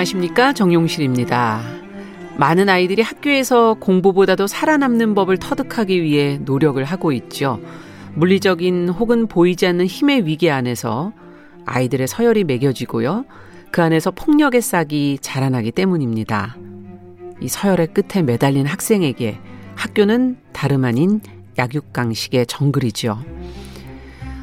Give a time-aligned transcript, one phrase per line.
[0.00, 1.60] 안녕하십니까 정용실입니다.
[2.36, 7.60] 많은 아이들이 학교에서 공부보다도 살아남는 법을 터득하기 위해 노력을 하고 있죠.
[8.14, 11.12] 물리적인 혹은 보이지 않는 힘의 위기 안에서
[11.66, 13.26] 아이들의 서열이 매겨지고요.
[13.70, 16.56] 그 안에서 폭력의 싹이 자라나기 때문입니다.
[17.42, 19.38] 이 서열의 끝에 매달린 학생에게
[19.74, 21.20] 학교는 다름 아닌
[21.58, 23.22] 약육강식의 정글이죠.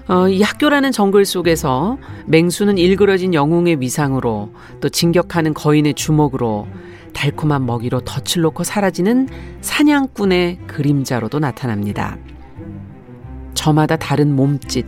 [0.07, 1.97] 어, 이 학교라는 정글 속에서
[2.27, 6.67] 맹수는 일그러진 영웅의 위상으로 또 진격하는 거인의 주먹으로
[7.13, 9.27] 달콤한 먹이로 덫을 놓고 사라지는
[9.61, 12.17] 사냥꾼의 그림자로도 나타납니다.
[13.53, 14.85] 저마다 다른 몸짓,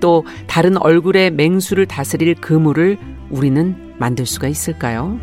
[0.00, 2.98] 또 다른 얼굴의 맹수를 다스릴 그물을
[3.30, 5.18] 우리는 만들 수가 있을까요?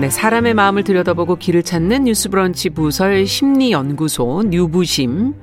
[0.00, 5.34] 네, 사람의 마음을 들여다보고 길을 찾는 뉴스브런치 부설 심리연구소 뉴부심.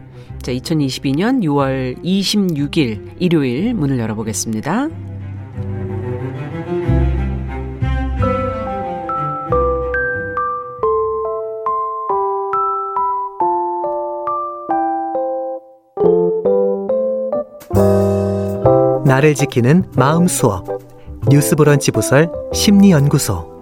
[0.42, 4.88] 자, 2022년 6월 26일 일요일 문을 열어보겠습니다.
[19.06, 20.66] 나를 지키는 마음 수업
[21.30, 23.57] 뉴스브런치 부설 심리연구소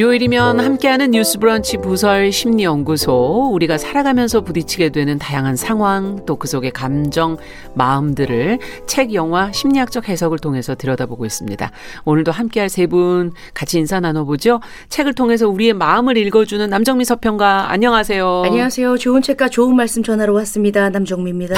[0.00, 3.50] 일요일이면 함께하는 뉴스 브런치 부설 심리연구소.
[3.52, 7.36] 우리가 살아가면서 부딪히게 되는 다양한 상황, 또 그 속의 감정,
[7.74, 11.70] 마음들을 책, 영화, 심리학적 해석을 통해서 들여다보고 있습니다.
[12.06, 14.60] 오늘도 함께할 세 분 같이 인사 나눠보죠.
[14.88, 18.44] 책을 통해서 우리의 마음을 읽어주는 남정미 서평가, 안녕하세요.
[18.46, 18.96] 안녕하세요.
[18.96, 20.88] 좋은 책과 좋은 말씀 전하러 왔습니다.
[20.88, 21.54] 남정미입니다.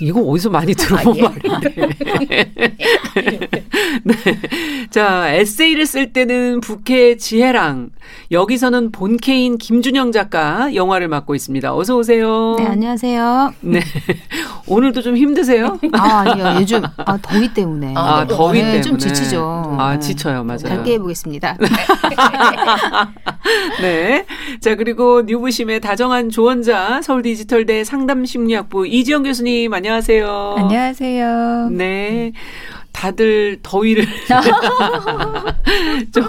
[0.00, 1.22] 이거 어디서 많이 들어본 아, 예.
[1.22, 1.90] 말인데.
[4.04, 4.14] 네.
[4.90, 7.90] 자, 에세이를 쓸 때는 부캐 지혜랑,
[8.30, 11.74] 여기서는 본캐인 김준영 작가 영화를 맡고 있습니다.
[11.74, 12.56] 어서 오세요.
[12.58, 13.54] 네, 안녕하세요.
[13.60, 13.80] 네.
[14.66, 15.78] 오늘도 좀 힘드세요?
[15.92, 16.60] 아, 아니요.
[16.60, 17.94] 요즘 아, 더위 때문에.
[17.96, 18.80] 아, 아 더위 네, 때문에.
[18.82, 19.76] 좀 지치죠.
[19.78, 20.44] 아, 지쳐요.
[20.44, 20.68] 맞아요.
[20.68, 21.56] 밝게 해 보겠습니다.
[23.80, 24.24] 네.
[24.60, 30.54] 자, 그리고 뉴부심의 다정한 조언자, 서울 디지털대 상담 심리학부 이지영 교수님, 안녕하세요.
[30.58, 30.96] 안녕하세요.
[30.96, 31.68] 안녕하세요.
[31.70, 32.32] 네.
[32.96, 34.06] 다들 더위를
[36.14, 36.24] 좀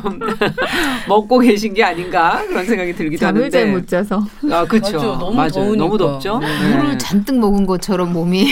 [1.08, 3.58] 먹고 계신 게 아닌가 그런 생각이 들기도 잠을 하는데.
[3.58, 4.26] 잠을 잘 못 자서.
[4.52, 5.50] 아 그렇죠 너무 맞아요.
[5.52, 5.78] 더우니까.
[5.78, 6.40] 너무 덥죠?
[6.40, 6.76] 네.
[6.78, 8.48] 물을 잔뜩 먹은 것처럼 몸이.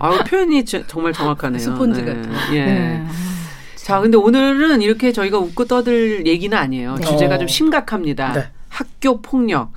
[0.00, 1.60] 아, 아 표현이 정말 정확하네요.
[1.60, 2.14] 스폰지 네.
[2.14, 2.64] 같은 예.
[2.66, 3.04] 네.
[3.76, 6.96] 자 근데 오늘은 이렇게 저희가 웃고 떠들 얘기는 아니에요.
[6.96, 7.06] 네.
[7.06, 8.32] 주제가 좀 심각합니다.
[8.32, 8.48] 네.
[8.68, 9.70] 학교 폭력.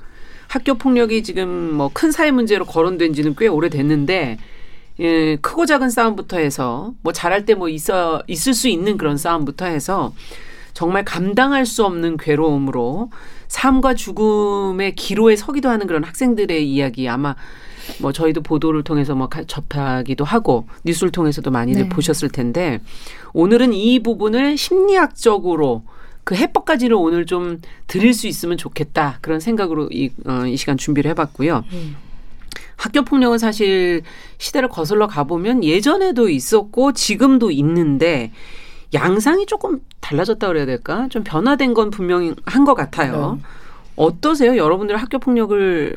[0.48, 4.38] 학교 폭력이 지금 뭐 큰 사회 문제로 거론된 지는 꽤 오래됐는데
[5.00, 9.66] 예, 크고 작은 싸움부터 해서 뭐 잘할 때 뭐 있어 있을 수 있는 그런 싸움부터
[9.66, 10.12] 해서
[10.74, 13.10] 정말 감당할 수 없는 괴로움으로
[13.48, 17.34] 삶과 죽음의 기로에 서기도 하는 그런 학생들의 이야기 아마
[18.00, 21.88] 뭐 저희도 보도를 통해서 뭐 접하기도 하고 뉴스를 통해서도 많이들 네.
[21.88, 22.80] 보셨을 텐데
[23.32, 25.82] 오늘은 이 부분을 심리학적으로
[26.22, 31.10] 그 해법까지를 오늘 좀 드릴 수 있으면 좋겠다 그런 생각으로 이, 어, 이 시간 준비를
[31.10, 31.64] 해봤고요.
[31.72, 31.96] 음.
[32.78, 34.02] 학교 폭력은 사실
[34.38, 38.32] 시대를 거슬러 가보면 예전에도 있었고 지금도 있는데
[38.94, 41.08] 양상이 조금 달라졌다 그래야 될까?
[41.10, 43.38] 좀 변화된 건 분명히 한것 같아요.
[43.42, 43.48] 네.
[43.96, 44.56] 어떠세요?
[44.56, 45.96] 여러분들 학교 폭력을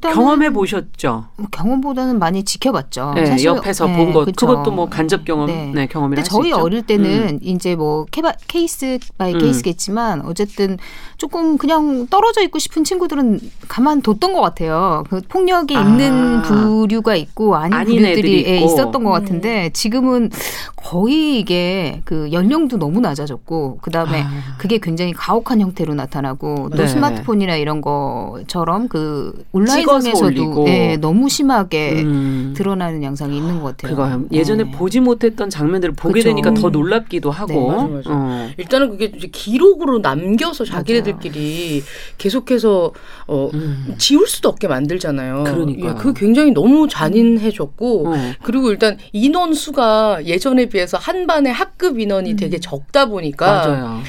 [0.00, 1.26] 경험해 보셨죠?
[1.36, 3.12] 뭐 경험보다는 많이 지켜봤죠.
[3.14, 4.46] 네, 사실 옆에서 네, 본 것, 그쵸.
[4.46, 7.38] 그것도 뭐 간접 경험, 네, 네 경험이 저희 어릴 때는 음.
[7.42, 9.38] 이제 뭐 케바, case by 음.
[9.38, 10.78] case겠지만 어쨌든
[11.16, 15.04] 조금 그냥 떨어져 있고 싶은 친구들은 가만 뒀던 것 같아요.
[15.08, 15.80] 그 폭력이 아.
[15.82, 19.70] 있는 부류가 있고 아닌, 아닌 부류들이 예, 있었던 것 같은데 음.
[19.72, 20.30] 지금은
[20.76, 24.28] 거의 이게 그 연령도 너무 낮아졌고 그 다음에 아.
[24.58, 26.86] 그게 굉장히 가혹한 형태로 나타나고 또 네.
[26.86, 32.54] 스마트폰이나 이런 것처럼 그 온라인상에서도 예, 너무 심하게 음.
[32.56, 33.94] 드러나는 양상이 있는 것 같아요.
[33.94, 34.70] 그거 예전에 네.
[34.70, 36.28] 보지 못했던 장면들을 보게 그렇죠.
[36.28, 37.52] 되니까 더 놀랍기도 하고.
[37.52, 37.66] 네.
[37.68, 38.10] 맞아, 맞아.
[38.10, 38.48] 어.
[38.56, 41.82] 일단은 그게 기록으로 남겨서 자기네들끼리
[42.18, 42.92] 계속해서
[43.26, 43.94] 어, 음.
[43.98, 45.44] 지울 수도 없게 만들잖아요.
[45.44, 48.14] 그러니까 예, 그 굉장히 너무 잔인해졌고 어.
[48.42, 52.36] 그리고 일단 인원 수가 예전에 비해서 한 반의 학급 인원이 음.
[52.36, 54.00] 되게 적다 보니까 맞아요.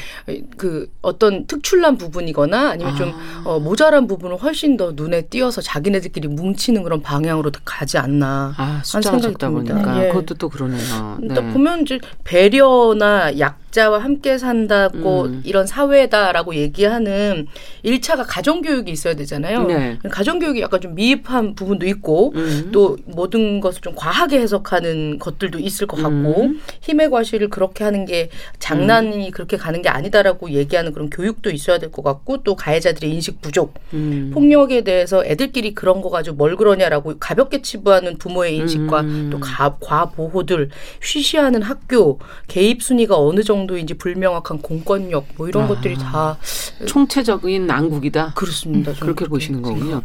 [0.58, 2.96] 그 어떤 특출난 부분이거나 아니면 아.
[2.98, 3.14] 좀
[3.46, 9.20] 어, 모자란 부분을 훨씬 더 눈에 띄어서 자기네들끼리 뭉치는 그런 방향으로 가지 않나 아, 숫자가
[9.20, 10.10] 적다 보니까 예.
[10.10, 11.18] 그것도 또 그러네요.
[11.22, 11.36] 네.
[11.52, 15.42] 보면 이제 배려나 약 각자와 함께 산다고 음.
[15.46, 17.48] 이런 사회다라고 얘기하는
[17.86, 19.64] 1차가 가정교육이 있어야 되잖아요.
[19.66, 20.00] 네.
[20.10, 22.70] 가정교육이 약간 좀 미흡한 부분도 있고 음.
[22.72, 26.60] 또 모든 것을 좀 과하게 해석하는 것들도 있을 것 같고 음.
[26.82, 28.30] 힘의 과실을 그렇게 하는 게
[28.60, 33.42] 장난이 그렇게 가는 게 아니다라고 얘기하는 그런 교육도 있어야 될 것 같고 또 가해자들의 인식
[33.42, 34.30] 부족 음.
[34.32, 39.30] 폭력에 대해서 애들끼리 그런 거 가지고 뭘 그러냐라고 가볍게 치부하는 부모의 인식과 음.
[39.32, 40.70] 또 가, 과보호들
[41.02, 45.68] 쉬쉬하는 학교 개입 순위가 어느 정도 인지 불명확한 공권력 뭐 이런 아.
[45.68, 46.38] 것들이 다
[46.86, 48.34] 총체적인 난국이다.
[48.36, 48.94] 그렇습니다.
[48.94, 50.02] 저는 그렇게 보시는 거군요.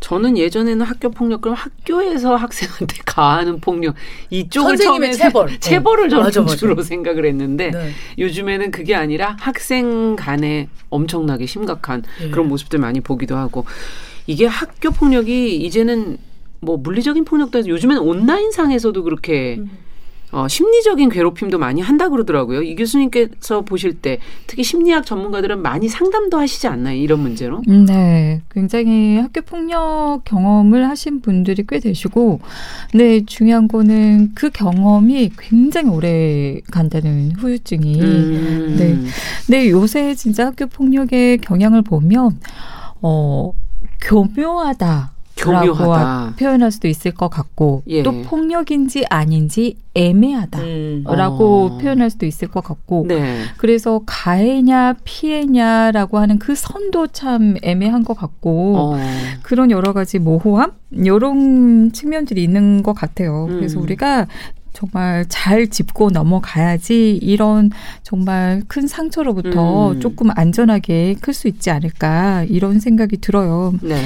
[0.00, 3.94] 저는 예전에는 학교 폭력 그럼 학교에서 학생한테 가하는 폭력
[4.30, 5.58] 이쪽을 선생님의 처음에 체벌.
[5.60, 6.08] 체벌을 어.
[6.08, 6.56] 저는 맞아, 맞아.
[6.56, 7.90] 주로 생각을 했는데 네.
[8.18, 12.30] 요즘에는 그게 아니라 학생 간에 엄청나게 심각한 예.
[12.30, 13.64] 그런 모습들 많이 보기도 하고
[14.26, 16.18] 이게 학교 폭력이 이제는
[16.60, 19.70] 뭐 물리적인 폭력도 해서 요즘엔 온라인 상에서도 그렇게 음.
[20.32, 22.62] 어, 심리적인 괴롭힘도 많이 한다 그러더라고요.
[22.62, 26.96] 이 교수님께서 보실 때 특히 심리학 전문가들은 많이 상담도 하시지 않나요?
[26.96, 27.62] 이런 문제로?
[27.68, 32.40] 음, 네, 굉장히 학교 폭력 경험을 하신 분들이 꽤 되시고,
[32.90, 38.00] 근데 중요한 거는 그 경험이 굉장히 오래 간다는 후유증이.
[38.00, 38.76] 음.
[38.78, 38.98] 네.
[39.46, 42.38] 근데 요새 진짜 학교 폭력의 경향을 보면,
[43.02, 43.52] 어,
[44.00, 45.12] 교묘하다.
[45.42, 45.84] 교묘하다.
[45.84, 48.02] 라고 표현할 수도 있을 것 같고 예.
[48.02, 50.60] 또 폭력인지 아닌지 애매하다.
[50.60, 51.04] 음.
[51.06, 51.78] 라고 어.
[51.78, 53.42] 표현할 수도 있을 것 같고 네.
[53.56, 58.96] 그래서 가해냐 피해냐라고 하는 그 선도 참 애매한 것 같고 어.
[59.42, 63.46] 그런 여러 가지 모호함 이런 측면들이 있는 것 같아요.
[63.48, 63.82] 그래서 음.
[63.84, 64.26] 우리가
[64.72, 67.70] 정말 잘 짚고 넘어가야지 이런
[68.02, 70.00] 정말 큰 상처로부터 음.
[70.00, 73.72] 조금 안전하게 클 수 있지 않을까 이런 생각이 들어요.
[73.82, 73.96] 네.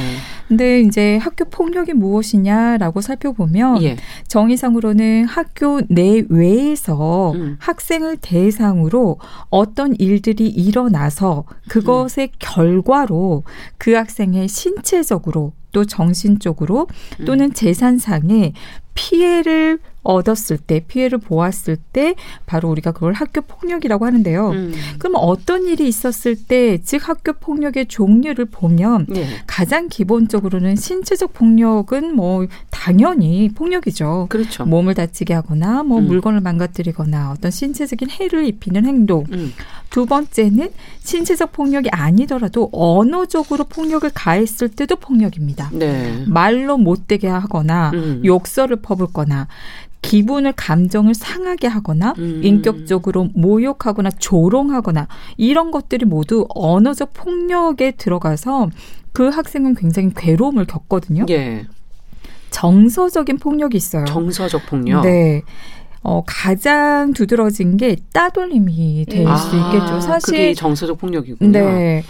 [0.47, 3.97] 근데 이제 학교 폭력이 무엇이냐라고 살펴보면 예.
[4.29, 7.57] 정의상으로는 학교 내외에서 음.
[7.59, 9.19] 학생을 대상으로
[9.49, 13.43] 어떤 일들이 일어나서 그것의 결과로
[13.79, 16.87] 그 학생의 신체적으로 또 정신적으로
[17.27, 18.53] 또는 재산상의
[18.95, 22.15] 피해를 얻었을 때, 피해를 보았을 때,
[22.47, 24.51] 바로 우리가 그걸 학교 폭력이라고 하는데요.
[24.51, 24.75] 음.
[24.99, 29.27] 그럼 어떤 일이 있었을 때, 즉 학교 폭력의 종류를 보면 예.
[29.47, 34.27] 가장 기본적으로는 신체적 폭력은 뭐 당연히 폭력이죠.
[34.29, 34.65] 그렇죠.
[34.65, 36.07] 몸을 다치게 하거나 뭐 음.
[36.07, 39.25] 물건을 망가뜨리거나 어떤 신체적인 해를 입히는 행동.
[39.33, 39.53] 음.
[39.95, 40.71] 두 번째는
[41.05, 45.71] 신체적 폭력이 아니더라도 언어적으로 폭력을 가했을 때도 폭력입니다.
[45.73, 46.25] 네.
[46.27, 48.21] 말로 못되게 하거나 음.
[48.25, 49.47] 욕설을 퍼붓거나
[50.05, 52.41] 기분을 감정을 상하게 하거나 음.
[52.43, 58.71] 인격적으로 모욕하거나 조롱하거나 이런 것들이 모두 언어적 폭력에 들어가서
[59.13, 61.27] 그 학생은 굉장히 괴로움을 겪거든요.
[61.31, 61.67] 예.
[62.51, 64.05] 정서적인 폭력이 있어요.
[64.05, 65.03] 정서적 폭력.
[65.03, 65.43] 네.
[66.05, 69.37] 어, 가장 두드러진 게 따돌림이 될 음.
[69.37, 69.87] 수 있겠죠.
[69.87, 71.51] 그게 사실 정서적 폭력이군요.
[71.51, 72.05] 네.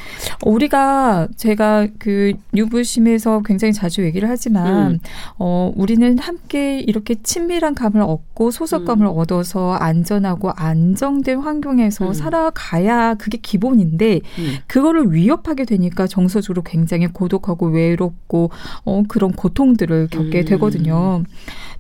[0.45, 4.99] 우리가 제가 그 유부심에서 굉장히 자주 얘기를 하지만 음.
[5.39, 9.13] 어 우리는 함께 이렇게 친밀한 감을 얻고 소속감을 음.
[9.17, 12.13] 얻어서 안전하고 안정된 환경에서 음.
[12.13, 14.57] 살아가야 그게 기본인데 음.
[14.67, 18.51] 그거를 위협하게 되니까 정서적으로 굉장히 고독하고 외롭고
[18.85, 20.45] 어 그런 고통들을 겪게 음.
[20.47, 21.23] 되거든요.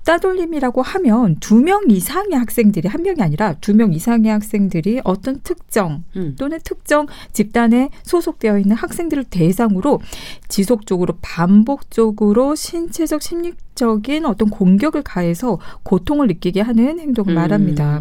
[0.04, 6.04] 따돌림이라고 하면 두 명이 상의 학생들이 한 명이 아니라 두 명 이상의 학생들이 어떤 특정
[6.16, 6.36] 음.
[6.38, 10.00] 또는 특정 집단에 소속되어 있는 학생들을 대상으로
[10.48, 17.34] 지속적으로 반복적으로 신체적 심리 적인 어떤 공격을 가해서 고통을 느끼게 하는 행동을 음.
[17.34, 18.00] 말합니다.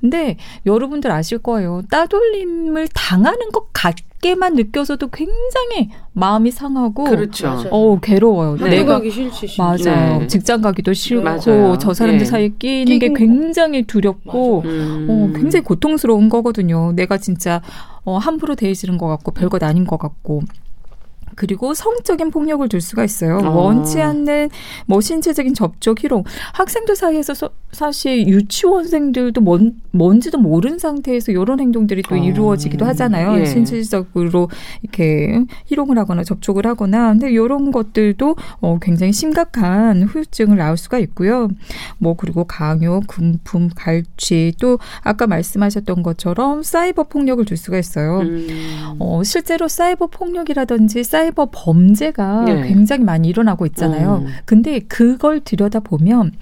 [0.00, 1.82] 근데 여러분들 아실 거예요.
[1.90, 7.64] 따돌림을 당하는 것 같게만 느껴져도 굉장히 마음이 상하고 그렇죠.
[7.70, 8.52] 어 괴로워요.
[8.52, 9.56] 학교 내가 가기 싫지.
[9.58, 10.18] 맞아요.
[10.20, 10.26] 네.
[10.26, 11.78] 직장 가기도 싫고 맞아요.
[11.80, 12.24] 저 사람들 예.
[12.24, 13.12] 사이에 끼는 게.
[13.14, 15.06] 굉장히 두렵고 음.
[15.08, 16.92] 어, 굉장히 고통스러운 거거든요.
[16.92, 17.62] 내가 진짜
[18.04, 20.42] 어, 함부로 대해지는 것 같고 별것 아닌 것 같고.
[21.36, 23.38] 그리고 성적인 폭력을 줄 수가 있어요.
[23.38, 23.50] 어.
[23.50, 24.50] 원치 않는
[24.86, 26.24] 뭐 신체적인 접촉, 희롱.
[26.54, 32.18] 학생들 사이에서 서- 사실 유치원생들도 뭔, 뭔지도 모르는 상태에서 이런 행동들이 또 어.
[32.18, 33.40] 이루어지기도 하잖아요.
[33.40, 33.46] 예.
[33.46, 34.48] 신체적으로
[34.82, 37.10] 이렇게 희롱을 하거나 접촉을 하거나.
[37.10, 41.48] 근데 이런 것들도 어, 굉장히 심각한 후유증을 낳을 수가 있고요.
[41.98, 48.20] 뭐 그리고 강요, 금품, 갈취 또 아까 말씀하셨던 것처럼 사이버 폭력을 줄 수가 있어요.
[48.20, 48.96] 음.
[49.00, 52.68] 어, 실제로 사이버 폭력이라든지 사이버 사이버 범죄가 네.
[52.68, 54.24] 굉장히 많이 일어나고 있잖아요.
[54.26, 54.32] 음.
[54.44, 56.32] 근데 그걸 들여다 보면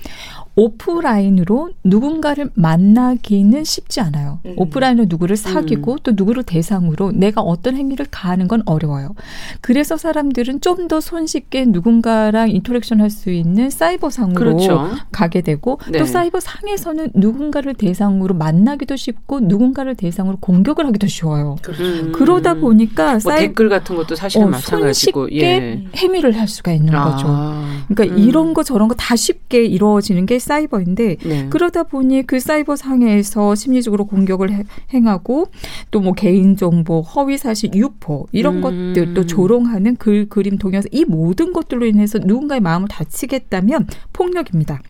[0.57, 4.41] 오프라인으로 누군가를 만나기는 쉽지 않아요.
[4.47, 4.55] 음.
[4.57, 9.15] 오프라인으로 누구를 사귀고 또 누구를 대상으로 내가 어떤 행위를 가하는 건 어려워요.
[9.61, 14.89] 그래서 사람들은 좀 더 손쉽게 누군가랑 interaction 할 수 있는 사이버 상으로 그렇죠.
[15.13, 15.99] 가게 되고 네.
[15.99, 21.57] 또 사이버 상에서는 누군가를 대상으로 만나기도 쉽고 누군가를 대상으로 공격을 하기도 쉬워요.
[21.79, 22.13] 음.
[22.15, 25.85] 그러다 보니까 뭐 사이 댓글 같은 것도 사실은 어, 마찬가지고 손쉽게 예.
[25.97, 27.27] 행위를 할 수가 있는 거죠.
[27.29, 27.85] 아.
[27.89, 28.19] 그러니까 음.
[28.19, 31.49] 이런 거 저런 거 다 쉽게 이루어지는 게 사이버인데 네.
[31.49, 35.47] 그러다 보니 그 사이버 상에서 심리적으로 공격을 해- 행하고
[35.91, 38.61] 또 뭐 개인 정보, 허위 사실, 유포 이런 음.
[38.61, 44.81] 것들 또 조롱하는 글, 그림, 동영상 이 모든 것들로 인해서 누군가의 마음을 다치겠다면 폭력입니다.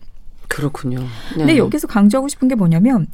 [0.47, 0.99] 그렇군요.
[0.99, 1.37] 네.
[1.37, 3.07] 근데 여기서 강조하고 싶은 게 뭐냐면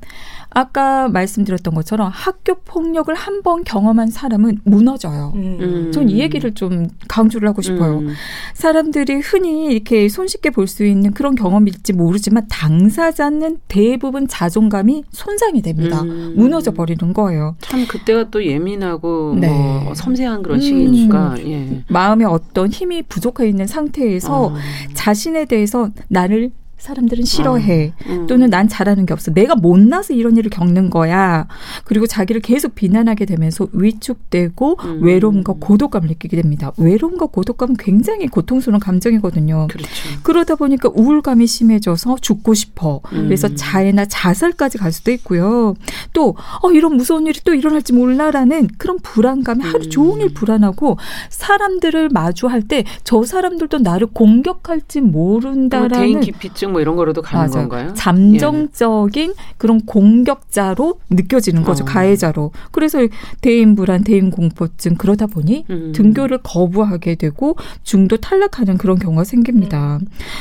[0.52, 5.32] 아까 말씀드렸던 것처럼 학교 폭력을 한 번 경험한 사람은 무너져요.
[5.36, 5.92] 음.
[5.94, 8.00] 전이 얘기를 좀 강조를 하고 싶어요.
[8.00, 8.10] 음.
[8.54, 16.02] 사람들이 흔히 이렇게 손쉽게 볼 수 있는 그런 경험일지 모르지만 당사자는 대부분 자존감이 손상이 됩니다.
[16.02, 16.34] 음.
[16.36, 17.56] 무너져 버리는 거예요.
[17.62, 19.48] 참 그때가 또 예민하고 네.
[19.48, 20.62] 뭐 섬세한 그런 음.
[20.62, 21.84] 시기니까 예.
[21.88, 24.56] 마음에 어떤 힘이 부족해 있는 상태에서 아.
[24.94, 27.94] 자신에 대해서 나를 사람들은 싫어해.
[28.08, 28.28] 음.
[28.28, 29.32] 또는 난 잘하는 게 없어.
[29.32, 31.48] 내가 못나서 이런 일을 겪는 거야.
[31.84, 35.04] 그리고 자기를 계속 비난하게 되면서 위축되고 음.
[35.04, 36.72] 외로움과 고독감을 느끼게 됩니다.
[36.78, 39.68] 외로움과 고독감은 굉장히 고통스러운 감정이거든요.
[39.70, 39.90] 그렇죠.
[40.24, 43.02] 그러다 보니까 우울감이 심해져서 죽고 싶어.
[43.14, 43.26] 음.
[43.26, 45.76] 그래서 자해나 자살까지 갈 수도 있고요.
[46.14, 49.90] 또, 어, 이런 무서운 일이 또 일어날지 몰라라는 그런 불안감이 하루 음.
[49.90, 50.98] 종일 불안하고
[51.30, 56.22] 사람들을 마주할 때 저 사람들도 나를 공격할지 모른다라는
[56.70, 57.68] 기피증 뭐 이런 거로도 가는 맞아요.
[57.68, 57.94] 건가요?
[57.94, 61.84] 잠정적인 그런 공격자로 느껴지는 거죠.
[61.84, 61.86] 어.
[61.86, 62.52] 가해자로.
[62.72, 63.00] 그래서
[63.42, 65.92] 대인 불안, 대인 공포증 그러다 보니 음.
[65.94, 70.00] 등교를 거부하게 되고 중도 탈락하는 그런 경우가 생깁니다.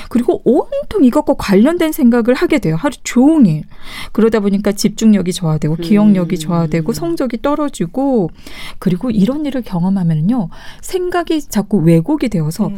[0.08, 2.76] 그리고 온통 이것과 관련된 생각을 하게 돼요.
[2.76, 3.64] 하루 종일.
[4.12, 6.38] 그러다 보니까 집중력이 저하되고 기억력이 음.
[6.38, 8.30] 저하되고 성적이 떨어지고
[8.78, 10.48] 그리고 이런 일을 경험하면요.
[10.82, 12.70] 생각이 자꾸 왜곡이 되어서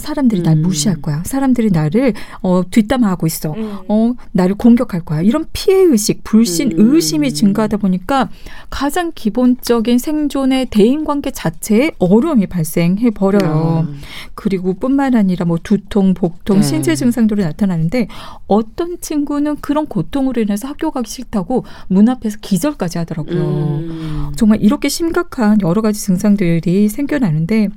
[0.00, 0.62] 사람들이 날 음.
[0.62, 1.22] 무시할 거야.
[1.24, 3.52] 사람들이 나를 어, 뒷담화하고 있어.
[3.52, 3.78] 음.
[3.88, 5.20] 어, 나를 공격할 거야.
[5.20, 6.94] 이런 피해 의식, 불신, 음.
[6.94, 8.28] 의심이 증가하다 보니까
[8.70, 13.86] 가장 기본적인 생존의 대인 관계 자체에 어려움이 발생해 버려요.
[13.88, 13.94] 아.
[14.34, 16.62] 그리고 뿐만 아니라 뭐 두통, 복통, 네.
[16.62, 18.08] 신체 증상들이 나타나는데
[18.46, 23.42] 어떤 친구는 그런 고통으로 인해서 학교 가기 싫다고 문 앞에서 기절까지 하더라고요.
[23.42, 24.32] 음.
[24.36, 27.68] 정말 이렇게 심각한 여러 가지 증상들이 생겨나는데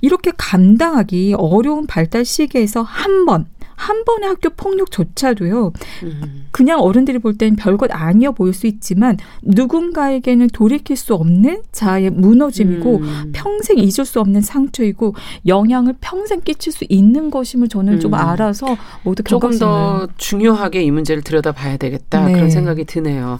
[0.00, 1.55] 이렇게 감당하기 어려운
[1.86, 3.46] 발달 시기에서 한 번,
[3.76, 5.72] 한 번의 학교 폭력조차도요,
[6.04, 6.46] 음.
[6.50, 12.96] 그냥 어른들이 볼 땐 별것 아니어 보일 수 있지만 누군가에게는 돌이킬 수 없는 자아의 무너짐이고
[12.96, 13.32] 음.
[13.34, 15.14] 평생 잊을 수 없는 상처이고
[15.46, 18.18] 영향을 평생 끼칠 수 있는 것임을 저는 좀 음.
[18.18, 19.58] 알아서 모두 조금.
[19.58, 22.32] 더 중요하게 이 문제를 들여다 봐야 되겠다 네.
[22.32, 23.38] 그런 생각이 드네요.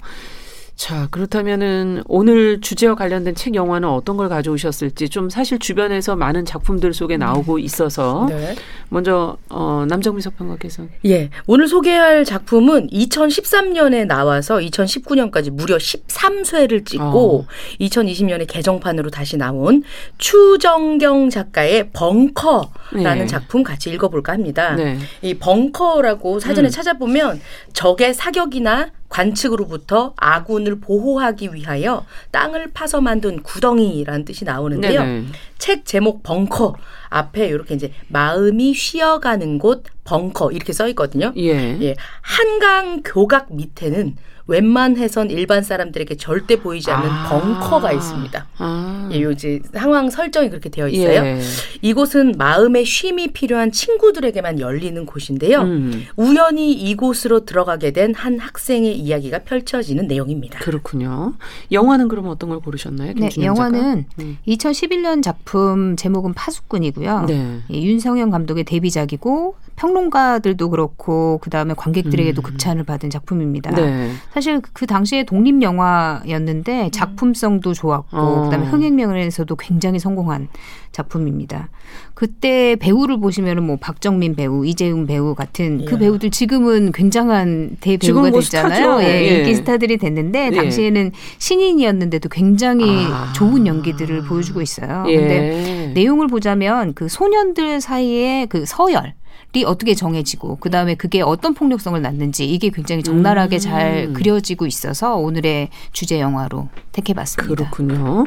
[0.77, 6.93] 자 그렇다면은 오늘 주제와 관련된 책 영화는 어떤 걸 가져오셨을지 좀 사실 주변에서 많은 작품들
[6.93, 8.55] 속에 나오고 있어서 네.
[8.91, 11.31] 먼저 어, 남정미 서평가께서 예.
[11.47, 17.47] 오늘 소개할 작품은 2013년에 나와서 2019년까지 무려 13쇄를 찍고 어.
[17.81, 19.83] 2020년에 개정판으로 다시 나온
[20.19, 23.27] 추정경 작가의 벙커라는 네.
[23.27, 24.75] 작품 같이 읽어볼까 합니다.
[24.75, 24.99] 네.
[25.23, 26.71] 이 벙커라고 사전에 음.
[26.71, 27.41] 찾아보면
[27.73, 35.03] 적의 사격이나 관측으로부터 아군을 보호하기 위하여 땅을 파서 만든 구덩이라는 뜻이 나오는데요.
[35.03, 35.27] 네네.
[35.59, 36.75] 책 제목 벙커
[37.09, 41.33] 앞에 이렇게 이제 마음이 쉬어가는 곳 벙커 이렇게 써 있거든요.
[41.37, 41.79] 예.
[41.81, 44.17] 예, 한강 교각 밑에는
[44.49, 47.29] 웬만해선 일반 사람들에게 절대 보이지 않는 아.
[47.29, 48.47] 벙커가 있습니다.
[48.59, 49.09] 아.
[49.13, 51.25] 예, 요 이제 상황 설정이 그렇게 되어 있어요.
[51.25, 51.41] 예.
[51.83, 55.63] 이곳은 마음의 쉼이 필요한 친구들에게만 열리는 곳인데요.
[55.63, 60.59] 음, 우연히 이곳으로 들어가게 된 한 학생의 이야기가 펼쳐지는 내용입니다.
[60.61, 61.35] 그렇군요.
[61.71, 63.13] 영화는 그럼 어떤 걸 고르셨나요?
[63.15, 63.29] 네?
[63.43, 64.39] 영화는 음.
[64.49, 67.25] 2011년 작품 제목은 파수꾼이고요.
[67.29, 67.59] 네.
[67.69, 72.43] 이 윤성현 감독의 데뷔작이고 평론가들도 그렇고 그 다음에 관객들에게도 음.
[72.43, 73.71] 극찬을 받은 작품입니다.
[73.73, 74.11] 네.
[74.33, 78.45] 사실 그 당시에 독립 영화였는데 작품성도 좋았고 어.
[78.45, 80.49] 그다음에 흥행면에서도 굉장히 성공한
[80.93, 81.69] 작품입니다.
[82.15, 85.99] 그때 배우를 보시면은 뭐 박정민 배우, 이재용 배우 같은 그 예.
[85.99, 89.03] 배우들 지금은 굉장한 대배우가 뭐 됐잖아요.
[89.03, 89.39] 예, 예.
[89.39, 90.57] 인기 스타들이 됐는데 예.
[90.57, 93.33] 당시에는 신인이었는데도 굉장히 아.
[93.35, 95.05] 좋은 연기들을 보여주고 있어요.
[95.09, 95.17] 예.
[95.17, 99.26] 근데 내용을 보자면 그 소년들 사이에 그 서열 이
[99.65, 103.59] 어떻게 정해지고 그 다음에 그게 어떤 폭력성을 낳는지 이게 굉장히 적나라하게 음.
[103.59, 107.55] 잘 그려지고 있어서 오늘의 주제 영화로 택해봤습니다.
[107.55, 108.27] 그렇군요.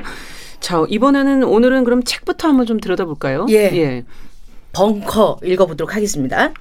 [0.59, 3.45] 자, 이번에는 오늘은 그럼 책부터 한번 좀 들여다볼까요?
[3.75, 4.03] 예.
[4.73, 6.51] 벙커 읽어보도록 하겠습니다.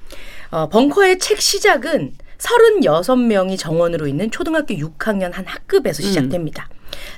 [0.51, 6.69] 어, 벙커의 책 시작은 36명이 정원으로 있는 초등학교 6학년 한 학급에서 시작됩니다.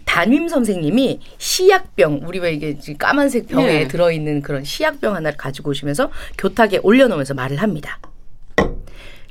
[0.05, 3.87] 담임 선생님이 시약병, 우리 왜 이게 까만색 병에 예.
[3.87, 7.99] 들어있는 그런 시약병 하나를 가지고 오시면서 교탁에 올려놓으면서 말을 합니다.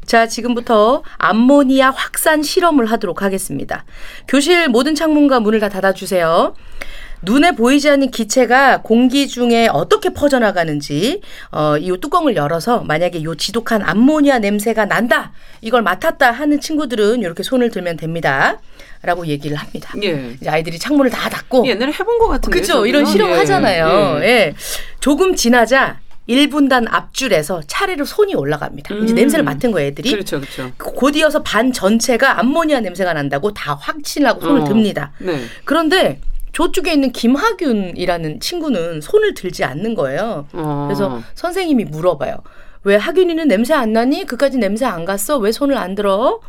[0.04, 3.84] 자, 지금부터 암모니아 확산 실험을 하도록 하겠습니다.
[4.26, 6.54] 교실 모든 창문과 문을 다 닫아주세요.
[7.22, 11.20] 눈에 보이지 않는 기체가 공기 중에 어떻게 퍼져나가는지
[11.52, 17.42] 어, 이 뚜껑을 열어서 만약에 요 지독한 암모니아 냄새가 난다 이걸 맡았다 하는 친구들은 이렇게
[17.42, 18.58] 손을 들면 됩니다.
[19.02, 19.94] 라고 얘기를 합니다.
[20.02, 20.36] 예.
[20.40, 22.58] 이제 아이들이 창문을 다 닫고 옛날에 해본 것 같은데.
[22.60, 24.20] 그죠 이런 실험 하잖아요.
[24.22, 24.54] 예.
[25.00, 28.94] 조금 지나자 1분단 앞줄에서 차례로 손이 올라갑니다.
[28.96, 29.16] 이제 음.
[29.16, 30.10] 냄새를 맡은 거예요, 애들이.
[30.10, 30.70] 그렇죠, 그렇죠.
[30.78, 34.64] 곧 이어서 반 전체가 암모니아 냄새가 난다고 다 확신하고 손을 어.
[34.64, 35.12] 듭니다.
[35.18, 35.40] 네.
[35.64, 36.20] 그런데
[36.52, 40.46] 저쪽에 있는 김하균이라는 친구는 손을 들지 않는 거예요.
[40.52, 40.84] 어.
[40.88, 42.36] 그래서 선생님이 물어봐요.
[42.84, 44.24] 왜 하균이는 냄새 안 나니?
[44.24, 45.38] 그까지 냄새 안 갔어?
[45.38, 46.40] 왜 손을 안 들어?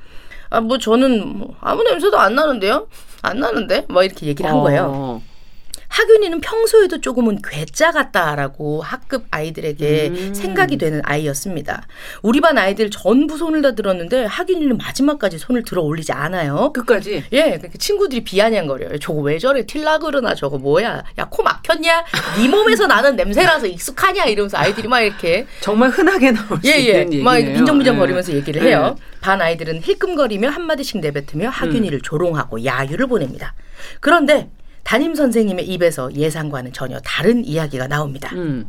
[0.51, 2.87] 아, 뭐 저는 뭐 아무 냄새도 안 나는데요?
[3.23, 3.85] 안 나는데?
[3.89, 5.21] 뭐 이렇게 얘기를 한 거예요.
[5.91, 6.01] 어.
[6.01, 10.33] 하균이는 평소에도 조금은 괴짜 같다라고 학급 아이들에게 음.
[10.33, 11.85] 생각이 되는 아이였습니다.
[12.21, 16.71] 우리 반 아이들 전부 손을 다 들었는데 하균이는 마지막까지 손을 들어 올리지 않아요.
[16.73, 17.25] 끝까지.
[17.33, 18.99] 예, 그 친구들이 비아냥거려요.
[18.99, 19.65] 저거 왜 저래?
[19.65, 21.03] 틸라 그러나 저거 뭐야?
[21.19, 22.05] 야, 코 막혔냐?
[22.37, 24.25] 네 몸에서 나는 냄새라서 익숙하냐?
[24.25, 27.01] 이러면서 아이들이 막 이렇게 정말 흔하게 나올 수 예, 예.
[27.01, 27.57] 있는 막 얘기네요.
[27.57, 27.99] 민정민정 예.
[27.99, 28.95] 거리면서 얘기를 해요.
[29.19, 33.53] 반 아이들은 힐끔거리며 한마디씩 내뱉으며 하균이를 조롱하고 야유를 보냅니다.
[33.99, 34.49] 그런데
[34.83, 38.31] 담임 선생님의 입에서 예상과는 전혀 다른 이야기가 나옵니다.
[38.35, 38.65] 음.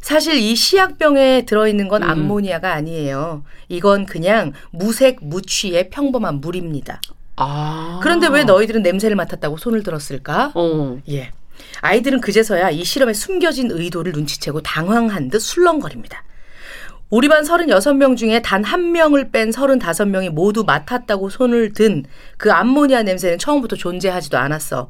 [0.00, 2.08] 사실 이 시약병에 들어있는 건 음.
[2.08, 3.44] 암모니아가 아니에요.
[3.68, 7.00] 이건 그냥 무색 무취의 평범한 물입니다.
[7.36, 8.00] 아.
[8.02, 10.52] 그런데 왜 너희들은 냄새를 맡았다고 손을 들었을까?
[10.54, 10.98] 어.
[11.10, 11.30] 예.
[11.82, 16.24] 아이들은 그제서야 이 실험에 숨겨진 의도를 눈치채고 당황한 듯 술렁거립니다.
[17.10, 22.04] 우리 반 36명 중에 단 한 명을 뺀 35명이 모두 맡았다고 손을 든
[22.38, 24.88] 그 암모니아 냄새는 처음부터 존재하지도 않았어.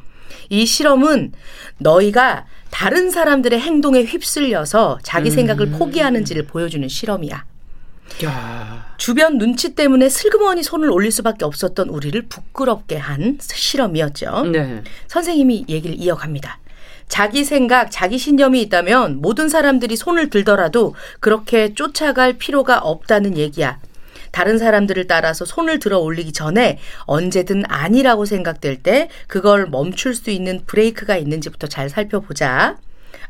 [0.48, 1.32] 이 실험은
[1.78, 7.44] 너희가 다른 사람들의 행동에 휩쓸려서 자기 생각을 포기하는지를 보여주는 실험이야.
[8.24, 8.94] 야.
[8.96, 14.44] 주변 눈치 때문에 슬그머니 손을 올릴 수밖에 없었던 우리를 부끄럽게 한 실험이었죠.
[14.52, 14.82] 네.
[15.08, 16.58] 선생님이 얘기를 이어갑니다.
[17.08, 23.80] 자기 생각, 자기 신념이 있다면 모든 사람들이 손을 들더라도 그렇게 쫓아갈 필요가 없다는 얘기야.
[24.30, 30.60] 다른 사람들을 따라서 손을 들어 올리기 전에 언제든 아니라고 생각될 때 그걸 멈출 수 있는
[30.66, 32.76] 브레이크가 있는지부터 잘 살펴보자.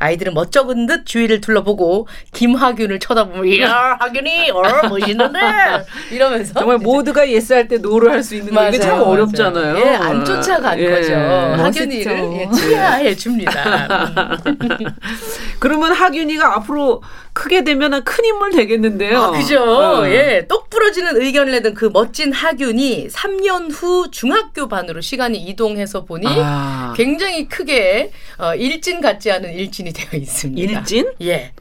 [0.01, 5.39] 아이들은 멋쩍은 듯 주위를 둘러보고 김하균을 쳐다보며 이야 하균이 어 멋있는데
[6.11, 9.79] 이러면서 정말 모두가 yes 할 때 no를 할 수 있는 거 이게 참 맞아요, 어렵잖아요.
[9.79, 10.91] 예, 안 쫓아간 예.
[10.91, 11.15] 거죠.
[11.15, 14.29] 하균이를 예, 치하해 줍니다.
[15.59, 19.19] 그러면 하균이가 앞으로 크게 되면 큰 인물 되겠는데요.
[19.23, 19.63] 아, 그죠.
[19.63, 20.09] 어.
[20.09, 26.27] 예, 똑 부러지는 의견을 내던 그 멋진 하균이 3년 후 중학교 반으로 시간이 이동해서 보니
[26.29, 26.93] 아.
[26.97, 30.79] 굉장히 크게 어, 일진 같지 않은 일진이 되어 있습니다.
[30.81, 31.13] 일진?
[31.23, 31.53] 예.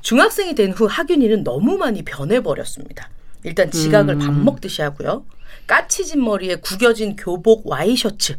[0.00, 3.10] 중학생이 된 후 하균이는 너무 많이 변해버렸습니다.
[3.44, 4.18] 일단 지각을 음.
[4.18, 5.24] 밥 먹듯이 하고요.
[5.66, 8.38] 까치진 머리에 구겨진 교복 와이셔츠,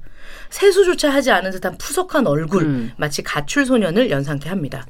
[0.49, 2.91] 세수조차 하지 않은 듯한 푸석한 얼굴, 음.
[2.97, 4.85] 마치 가출 소년을 연상케 합니다.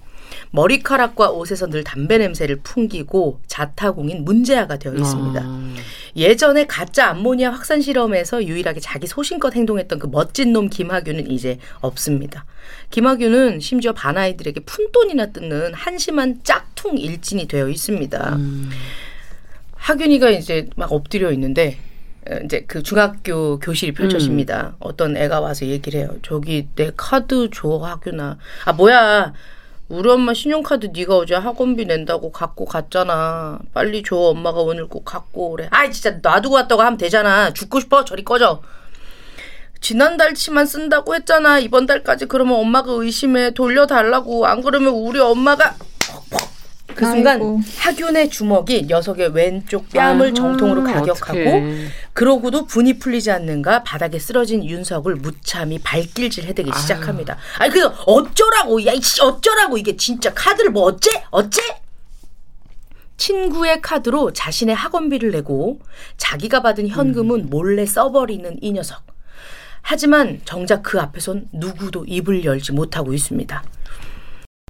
[0.51, 5.41] 머리카락과 옷에서 늘 담배 냄새를 풍기고 자타공인 문제아가 되어 있습니다.
[5.43, 5.73] 아.
[6.15, 12.45] 예전에 가짜 암모니아 확산 실험에서 유일하게 자기 소신껏 행동했던 그 멋진 놈 김하균은 이제 없습니다.
[12.89, 18.37] 김하균은 심지어 반 아이들에게 푼돈이나 뜯는 한심한 짝퉁 일진이 되어 있습니다.
[19.75, 21.77] 하균이가 이제 막 엎드려 있는데
[22.29, 24.75] 어, 이제 그 중학교 교실이 펼쳐집니다.
[24.79, 26.09] 어떤 애가 와서 얘기를 해요.
[26.21, 28.37] 저기 내 카드 줘 하균아.
[28.65, 29.33] 아 뭐야?
[29.91, 33.59] 우리 엄마 신용카드 네가 어제 학원비 낸다고 갖고 갔잖아.
[33.73, 34.15] 빨리 줘.
[34.15, 35.67] 엄마가 오늘 꼭 갖고 오래.
[35.69, 37.51] 아이 진짜 놔두고 왔다고 하면 되잖아.
[37.51, 38.05] 죽고 싶어?
[38.05, 38.61] 저리 꺼져.
[39.81, 41.59] 지난달치만 쓴다고 했잖아.
[41.59, 44.45] 이번 달까지 그러면 엄마가 의심해 돌려달라고.
[44.45, 45.75] 안 그러면 우리 엄마가
[46.95, 47.59] 그 순간 아이고.
[47.77, 51.87] 하균의 주먹이 녀석의 왼쪽 뺨을 아유, 정통으로 가격하고 어떡해.
[52.13, 57.37] 그러고도 분이 풀리지 않는가 바닥에 쓰러진 윤석을 무참히 발길질 해대기 시작합니다.
[57.59, 61.61] 아니 그래서 어쩌라고 야 이씨 어쩌라고 이게 진짜 카드를 뭐 어째 어째?
[63.17, 65.79] 친구의 카드로 자신의 학원비를 내고
[66.17, 69.03] 자기가 받은 현금은 몰래 써버리는 이 녀석.
[69.83, 73.63] 하지만 정작 그 앞에선 누구도 입을 열지 못하고 있습니다.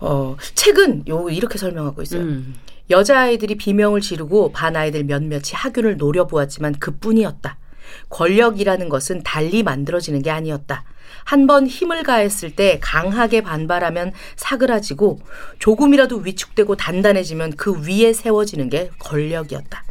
[0.02, 2.22] 어, 책은 요 이렇게 설명하고 있어요.
[2.22, 2.56] 음.
[2.90, 7.58] 여자아이들이 비명을 지르고 반 아이들 몇몇이 학교를 노려보았지만 그뿐이었다.
[8.10, 10.84] 권력이라는 것은 달리 만들어지는 게 아니었다.
[11.24, 15.20] 한 번 힘을 가했을 때 강하게 반발하면 사그라지고
[15.60, 19.84] 조금이라도 위축되고 단단해지면 그 위에 세워지는 게 권력이었다.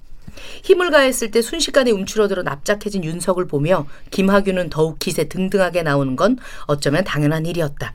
[0.65, 7.05] 힘을 가했을 때 순식간에 움츠러들어 납작해진 윤석을 보며 김학규는 더욱 기세 등등하게 나오는 건 어쩌면
[7.05, 7.95] 당연한 일이었다.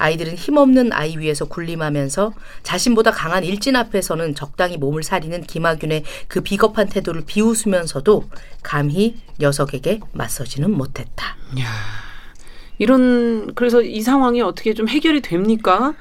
[0.00, 2.32] 아이들은 힘없는 아이 위에서 군림하면서
[2.62, 8.24] 자신보다 강한 일진 앞에서는 적당히 몸을 사리는 김학윤의 그 비겁한 태도를 비웃으면서도
[8.62, 11.36] 감히 녀석에게 맞서지는 못했다.
[12.78, 15.94] 이런 그래서 이 상황이 어떻게 좀 해결이 됩니까?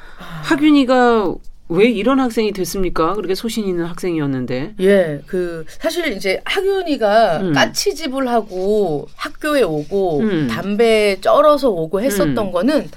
[0.43, 1.35] 학윤이가
[1.71, 3.13] 왜 이런 학생이 됐습니까?
[3.13, 4.73] 그렇게 소신 있는 학생이었는데.
[4.79, 7.53] 예, 그 사실 이제 학윤이가 음.
[7.53, 10.47] 까치집을 하고 학교에 오고 음.
[10.47, 12.51] 담배 쩔어서 오고 했었던 음.
[12.51, 12.89] 거는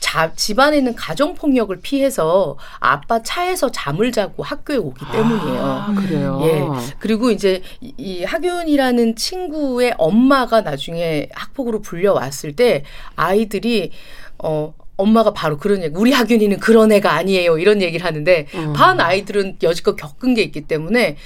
[0.00, 5.62] 자, 집안에 있는 가정 폭력을 피해서 아빠 차에서 잠을 자고 학교에 오기 때문이에요.
[5.62, 6.40] 아, 그래요.
[6.44, 6.94] 예.
[6.98, 12.84] 그리고 이제 이, 이 학윤이라는 친구의 엄마가 나중에 학폭으로 불려왔을 때
[13.16, 13.90] 아이들이
[14.38, 17.58] 어 엄마가 바로 그런 얘기, 우리 학윤이는 그런 애가 아니에요.
[17.58, 18.72] 이런 얘기를 하는데 어.
[18.74, 21.16] 반 아이들은 여지껏 겪은 게 있기 때문에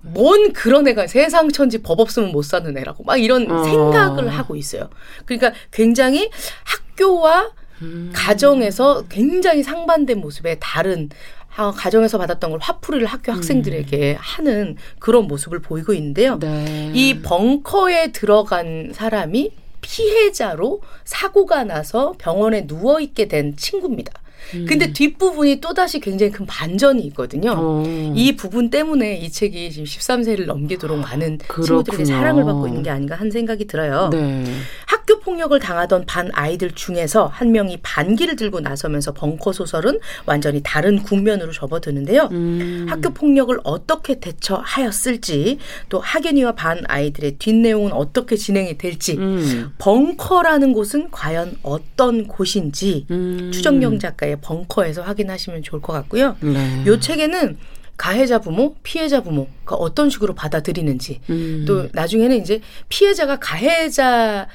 [0.00, 3.64] 뭔 그런 애가 세상 천지 법 없으면 못 사는 애라고 막 이런 어.
[3.64, 4.90] 생각을 하고 있어요.
[5.24, 6.30] 그러니까 굉장히
[6.64, 8.10] 학교와 음.
[8.14, 11.08] 가정에서 굉장히 상반된 모습의 다른
[11.56, 16.38] 아, 가정에서 받았던 걸 화풀이를 학교 학생들에게 하는 그런 모습을 보이고 있는데요.
[16.38, 16.92] 네.
[16.94, 24.12] 이 벙커에 들어간 사람이 피해자로 사고가 나서 병원에 누워 있게 된 친구입니다.
[24.66, 27.54] 근데 뒷부분이 또다시 굉장히 큰 반전이 있거든요.
[27.56, 28.12] 어.
[28.14, 31.82] 이 부분 때문에 이 책이 지금 13세를 넘기도록 많은 그렇군요.
[31.82, 34.10] 친구들에게 사랑을 받고 있는 게 아닌가 하는 생각이 들어요.
[34.12, 34.44] 네.
[34.86, 41.02] 학교 폭력을 당하던 반 아이들 중에서 한 명이 반기를 들고 나서면서 벙커 소설은 완전히 다른
[41.02, 42.28] 국면으로 접어드는데요.
[42.32, 42.86] 음.
[42.88, 49.72] 학교 폭력을 어떻게 대처하였을지 또 학연이와 반 아이들의 뒷내용은 어떻게 진행이 될지 음.
[49.78, 53.50] 벙커라는 곳은 과연 어떤 곳인지 음.
[53.52, 56.36] 추정경 작가 의 벙커에서 확인하시면 좋을 것 같고요.
[56.40, 56.84] 네.
[56.86, 57.58] 요 책에는
[57.96, 61.64] 가해자 부모, 피해자 부모가 어떤 식으로 받아들이는지 음.
[61.66, 64.46] 또 나중에는 이제 피해자가 가해자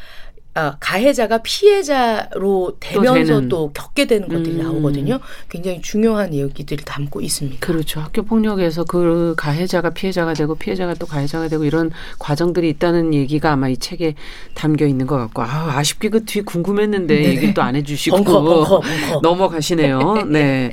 [0.56, 3.50] 아, 가해자가 피해자로 되면서 되는.
[3.50, 4.64] 또 겪게 되는 것들이 음.
[4.64, 5.20] 나오거든요.
[5.50, 7.66] 굉장히 중요한 얘기들을 담고 있습니다.
[7.66, 8.00] 그렇죠.
[8.02, 13.68] 학교 폭력에서 그 가해자가 피해자가 되고 피해자가 또 가해자가 되고 이런 과정들이 있다는 얘기가 아마
[13.70, 14.16] 이 책에
[14.54, 17.28] 담겨 있는 것 같고 아, 아쉽게 그 뒤 궁금했는데 네네.
[17.30, 19.20] 얘기 또안 해주시고 벙커, 벙커, 벙커.
[19.24, 20.24] 넘어가시네요.
[20.28, 20.72] 네.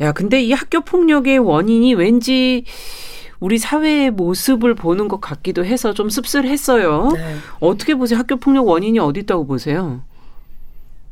[0.00, 2.64] 야, 근데 이 학교 폭력의 원인이 왠지
[3.40, 7.10] 우리 사회의 모습을 보는 것 같기도 해서 좀 씁쓸했어요.
[7.14, 7.36] 네.
[7.60, 8.18] 어떻게 보세요?
[8.18, 10.02] 학교 폭력 원인이 어디 있다고 보세요?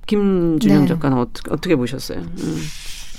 [0.06, 0.86] 김준영 네.
[0.86, 2.18] 작가는 어떻게, 어떻게 보셨어요?
[2.20, 2.62] 음.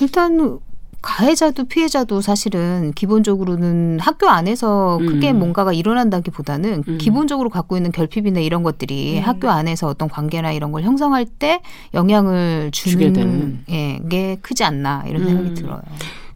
[0.02, 0.60] 일단
[1.02, 5.40] 가해자도 피해자도 사실은 기본적으로는 학교 안에서 크게 음.
[5.40, 6.98] 뭔가가 일어난다기보다는 음.
[6.98, 11.62] 기본적으로 갖고 있는 결핍이나 이런 것들이 학교 안에서 어떤 관계나 이런 걸 형성할 때
[11.94, 13.14] 영향을 주게 되는.
[13.16, 15.56] 주는 예, 게 크지 않나 이런 생각이 음.
[15.56, 15.82] 들어요.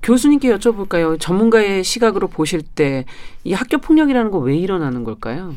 [0.04, 1.20] 교수님께 여쭤볼까요?
[1.20, 3.06] 전문가의 시각으로 보실 때
[3.44, 5.56] 이 학교 폭력이라는 거 왜 일어나는 걸까요?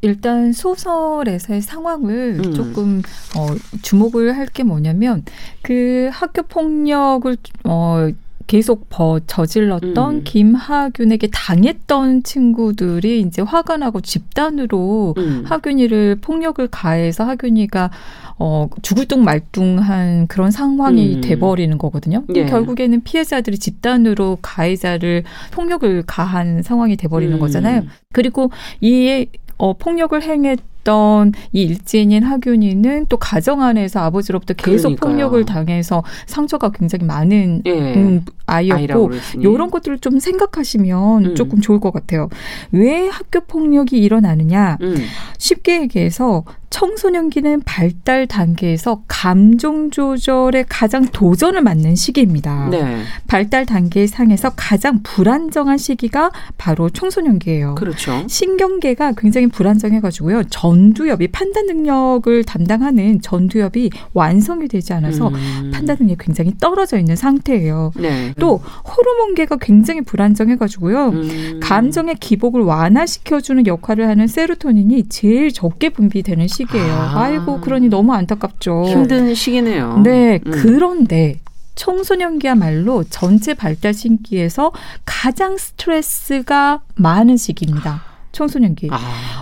[0.00, 2.52] 일단 소설에서의 상황을 음.
[2.54, 3.02] 조금
[3.36, 3.46] 어,
[3.82, 5.24] 주목을 할 게 뭐냐면
[5.62, 8.08] 그 학교 폭력을 어,
[8.52, 10.24] 계속 버, 저질렀던 음.
[10.24, 15.42] 김하균에게 당했던 친구들이 이제 화가 나고 집단으로 음.
[15.46, 17.90] 하균이를 폭력을 가해서 하균이가
[18.38, 21.20] 어 죽을뚱말뚱한 그런 상황이 음.
[21.22, 22.24] 돼버리는 거거든요.
[22.34, 22.44] 예.
[22.44, 27.40] 결국에는 피해자들이 집단으로 가해자를 폭력을 가한 상황이 돼버리는 음.
[27.40, 27.84] 거잖아요.
[28.12, 28.50] 그리고
[28.82, 35.10] 이 어, 폭력을 행했 던 이 일진인 하균이는 또 가정 안에서 아버지로부터 계속 그러니까요.
[35.10, 37.94] 폭력을 당해서 상처가 굉장히 많은 예.
[37.94, 39.10] 음, 아이였고.
[39.42, 41.34] 요런 것들을 좀 생각하시면 음.
[41.34, 42.28] 조금 좋을 것 같아요.
[42.70, 44.78] 왜 학교 폭력이 일어나느냐?
[44.82, 44.96] 음.
[45.38, 52.68] 쉽게 얘기해서 청소년기는 발달 단계에서 감정 조절에 가장 도전을 맞는 시기입니다.
[52.70, 53.02] 네.
[53.26, 57.74] 발달 단계 상에서 가장 불안정한 시기가 바로 청소년기예요.
[57.74, 58.24] 그렇죠.
[58.26, 60.44] 신경계가 굉장히 불안정해가지고요.
[60.44, 65.70] 전 두엽이 판단 능력을 담당하는 전두엽이 완성이 되지 않아서 음.
[65.72, 67.92] 판단 능력이 굉장히 떨어져 있는 상태예요.
[67.96, 68.34] 네.
[68.38, 71.08] 또 호르몬계가 굉장히 불안정해가지고요.
[71.08, 71.60] 음.
[71.62, 76.92] 감정의 기복을 완화시켜주는 역할을 하는 세로토닌이 제일 적게 분비되는 시기예요.
[76.92, 77.22] 아.
[77.22, 77.30] 아.
[77.30, 78.84] 이고 그러니 너무 안타깝죠.
[78.88, 80.00] 힘든 시기네요.
[80.02, 80.50] 네, 음.
[80.52, 81.38] 그런데
[81.74, 84.72] 청소년기야말로 전체 발달 시기에서
[85.04, 88.11] 가장 스트레스가 많은 시기입니다.
[88.32, 88.88] 청소년기.
[88.90, 88.98] 아.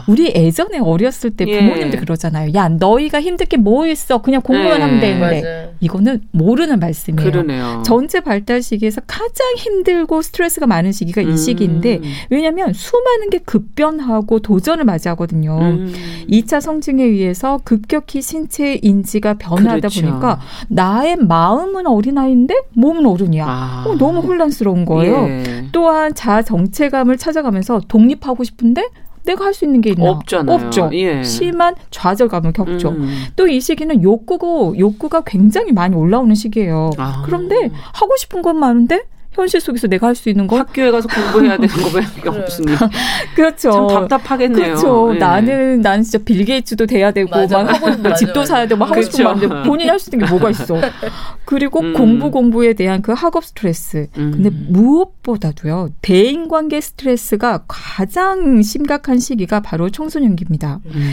[0.08, 1.58] 우리 예전에 어렸을 때 예.
[1.60, 2.52] 부모님들 그러잖아요.
[2.54, 4.22] 야, 너희가 힘들 게 뭐 있어?
[4.22, 4.84] 그냥 공부만 네.
[4.84, 5.42] 하면 되는데.
[5.42, 5.68] 맞아요.
[5.80, 7.30] 이거는 모르는 말씀이에요.
[7.30, 7.82] 그러네요.
[7.84, 11.36] 전체 발달 시기에서 가장 힘들고 스트레스가 많은 시기가 이 음.
[11.36, 12.00] 시기인데
[12.30, 15.58] 왜냐하면 수많은 게 급변하고 도전을 맞이하거든요.
[15.60, 15.92] 음.
[16.30, 20.00] 2차 성징에 의해서 급격히 신체 인지가 변화하다 그렇죠.
[20.02, 23.44] 보니까 나의 마음은 어린아이인데 몸은 어른이야.
[23.46, 23.84] 아.
[23.86, 25.26] 어, 너무 혼란스러운 거예요.
[25.28, 25.64] 예.
[25.72, 28.79] 또한 자아 정체감을 찾아가면서 독립하고 싶은데
[29.24, 30.10] 내가 할 수 있는 게 있나?
[30.10, 30.56] 없잖아요.
[30.56, 30.90] 없죠.
[30.92, 31.22] 예.
[31.22, 32.90] 심한 좌절감을 겪죠.
[32.90, 33.24] 음.
[33.36, 36.90] 또이 시기는 욕구고 욕구가 굉장히 많이 올라오는 시기예요.
[36.98, 37.22] 아.
[37.26, 41.56] 그런데 하고 싶은 건 많은데 현실 속에서 내가 할 수 있는 건 학교에 가서 공부해야
[41.56, 42.28] 되는 거밖에.
[42.28, 42.66] 없으니
[43.36, 43.70] 그렇죠.
[43.70, 44.64] 참 답답하겠네요.
[44.74, 45.12] 그렇죠.
[45.14, 45.18] 예.
[45.18, 48.54] 나는 나는 진짜 빌 게이츠도 돼야 되고 맞아, 막 하고 싶은 맞아, 집도 맞아.
[48.54, 49.48] 사야 되고 막 하고 싶은 거 그렇죠.
[49.48, 50.76] 많은데 본인이 할 수 있는 게 뭐가 있어.
[51.44, 51.92] 그리고 음.
[51.94, 54.08] 공부 공부에 대한 그 학업 스트레스.
[54.18, 54.30] 음.
[54.32, 55.90] 근데 무엇보다도요.
[56.02, 60.80] 대인 관계 스트레스가 가장 심각한 시기가 바로 청소년기입니다.
[60.86, 61.10] 음.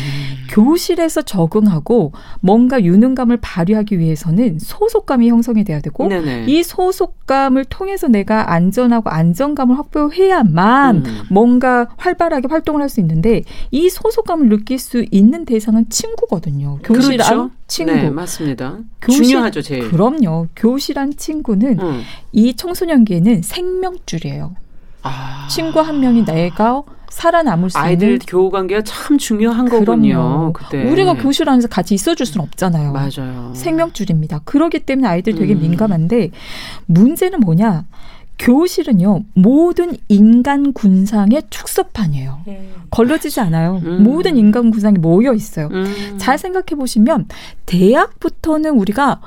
[0.49, 6.45] 교실에서 적응하고 뭔가 유능감을 발휘하기 위해서는 소속감이 형성이 돼야 되고 네네.
[6.47, 11.21] 이 소속감을 통해 서 내가 안전하고 안정감을 확보해야만 음.
[11.29, 16.79] 뭔가 활발하게 활동을 할 수 있는데 이 소속감을 느낄 수 있는 대상은 친구거든요.
[16.83, 17.41] 교실 그렇죠.
[17.41, 17.91] 안 친구.
[17.91, 18.77] 네, 맞습니다.
[19.01, 19.89] 교실- 중요하죠, 제일.
[19.91, 20.47] 그럼요.
[20.55, 22.01] 교실한 친구는 음.
[22.31, 24.55] 이 청소년기에는 생명줄이에요.
[25.03, 25.47] 아.
[25.49, 30.53] 친구 한 명이 내가 살아남을 수 아이들 있는 교우 관계가 참 중요한 거군요.
[30.53, 30.83] 그때.
[30.89, 32.91] 우리가 교실 안에서 같이 있어줄 수는 없잖아요.
[32.91, 33.51] 맞아요.
[33.55, 34.41] 생명줄입니다.
[34.45, 35.61] 그러기 때문에 아이들 되게 음.
[35.61, 36.31] 민감한데
[36.85, 37.85] 문제는 뭐냐?
[38.39, 42.41] 교실은요 모든 인간 군상의 축소판이에요.
[42.47, 42.73] 음.
[42.91, 43.81] 걸러지지 않아요.
[43.83, 44.03] 음.
[44.03, 45.69] 모든 인간 군상이 모여 있어요.
[45.71, 46.17] 음.
[46.17, 47.27] 잘 생각해 보시면
[47.65, 49.19] 대학부터는 우리가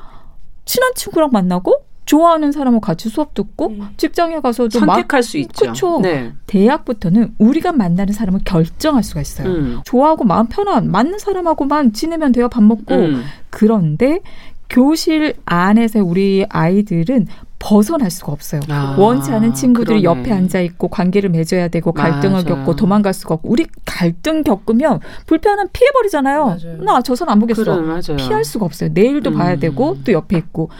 [0.64, 3.88] 친한 친구랑 만나고 좋아하는 사람하고 같이 수업 듣고 음.
[3.96, 5.66] 직장에 가서도 막 선택할 수 있죠.
[5.66, 6.00] 그쵸.
[6.02, 6.32] 네.
[6.48, 9.46] 대학부터는 우리가 만나는 사람을 결정할 수가 있어요.
[9.48, 9.80] 음.
[9.84, 12.48] 좋아하고 마음 편한 맞는 사람하고만 지내면 돼요.
[12.48, 13.22] 밥 먹고 음.
[13.50, 14.18] 그런데
[14.68, 17.28] 교실 안에서 우리 아이들은
[17.60, 18.60] 벗어날 수가 없어요.
[18.70, 20.20] 아, 원치 않은 친구들이 그러네.
[20.20, 22.44] 옆에 앉아 있고 관계를 맺어야 되고 갈등을 맞아요.
[22.56, 26.56] 겪고 도망갈 수가 없고 우리 갈등 겪으면 불편한 피해 버리잖아요.
[26.84, 27.62] 나 저 사람 안 보겠어.
[27.62, 28.16] 그래.
[28.16, 28.90] 피할 수가 없어요.
[28.94, 29.60] 내일도 봐야 음.
[29.60, 30.70] 되고 또 옆에 있고.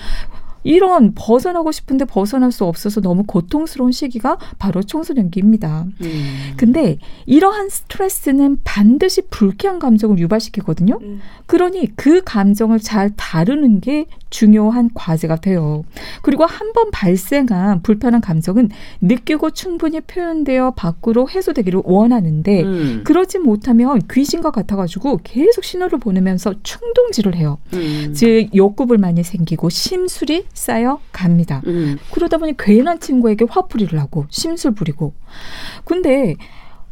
[0.62, 5.87] 이런 벗어나고 싶은데 벗어날 수 없어서 너무 고통스러운 시기가 바로 청소년기입니다.
[6.03, 6.53] 음.
[6.57, 10.99] 근데 이러한 스트레스는 반드시 불쾌한 감정을 유발시키거든요.
[11.01, 11.20] 음.
[11.46, 15.85] 그러니 그 감정을 잘 다루는 게 중요한 과제가 돼요.
[16.23, 23.01] 그리고 한 번 발생한 불편한 감정은 느끼고 충분히 표현되어 밖으로 해소되기를 원하는데 음.
[23.05, 27.59] 그러지 못하면 귀신과 같아가지고 계속 신호를 보내면서 충동질을 해요.
[27.73, 28.12] 음.
[28.14, 31.61] 즉 욕구불만이 생기고 심술이 쌓여 갑니다.
[31.66, 31.99] 음.
[32.12, 35.12] 그러다 보니 괜한 친구에게 화풀이를 하고 심술 부리고.
[35.85, 36.37] 근데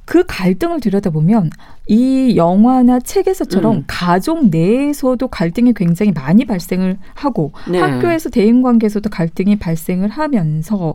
[0.09, 1.51] 그 갈등을 들여다보면
[1.87, 3.85] 이 영화나 책에서처럼 음.
[3.87, 7.79] 가족 내에서도 갈등이 굉장히 많이 발생을 하고 네.
[7.79, 10.95] 학교에서 대인 관계에서도 갈등이 발생을 하면서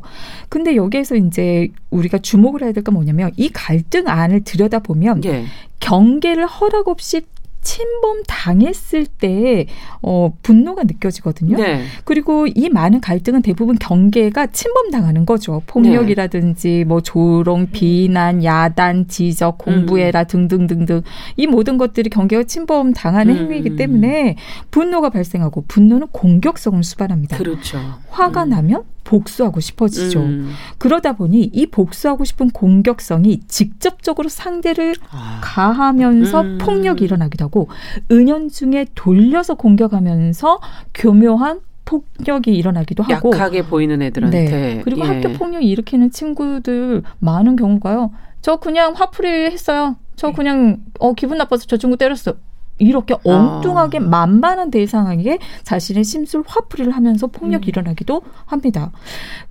[0.50, 5.46] 근데 여기에서 이제 우리가 주목을 해야 될 건 뭐냐면 이 갈등 안을 들여다보면 예.
[5.80, 7.22] 경계를 허락 없이
[7.64, 9.66] 침범 당했을 때
[10.02, 11.58] 어, 분노가 느껴지거든요.
[11.58, 11.84] 네.
[12.04, 15.62] 그리고 이 많은 갈등은 대부분 경계가 침범 당하는 거죠.
[15.68, 21.02] 폭력이라든지 뭐 조롱, 비난, 야단, 지적, 공부해라 등등등등
[21.38, 23.40] 이 모든 것들이 경계가 침범 당하는 음.
[23.42, 24.36] 행위이기 때문에
[24.72, 27.38] 분노가 발생하고 분노는 공격성을 수반합니다.
[27.38, 27.80] 그렇죠.
[28.10, 28.50] 화가 음.
[28.50, 30.22] 나면 복수하고 싶어지죠.
[30.22, 30.54] 음.
[30.80, 35.40] 그러다 보니 이 복수하고 싶은 공격성이 직접적으로 상대를 아.
[35.44, 36.58] 가하면서 음.
[36.60, 37.68] 폭력이 일어나기도 하고
[38.12, 40.60] 은연중에 돌려서 공격하면서
[40.96, 44.46] 교묘한 폭력이 일어나기도 하고 약하게 보이는 애들한테.
[44.46, 44.82] 네.
[44.84, 45.10] 그리고 예.
[45.10, 48.12] 학교 폭력이 일으키는 친구들 많은 경우가요.
[48.42, 49.98] 저 그냥 화풀이 했어요.
[50.16, 50.34] 저 네.
[50.34, 52.34] 그냥 어 기분 나빠서 저 친구 때렸어.
[52.80, 54.02] 이렇게 엉뚱하게 아.
[54.02, 57.70] 만만한 대상에게 자신의 심술 화풀이를 하면서 폭력이 음.
[57.70, 58.92] 일어나기도 합니다.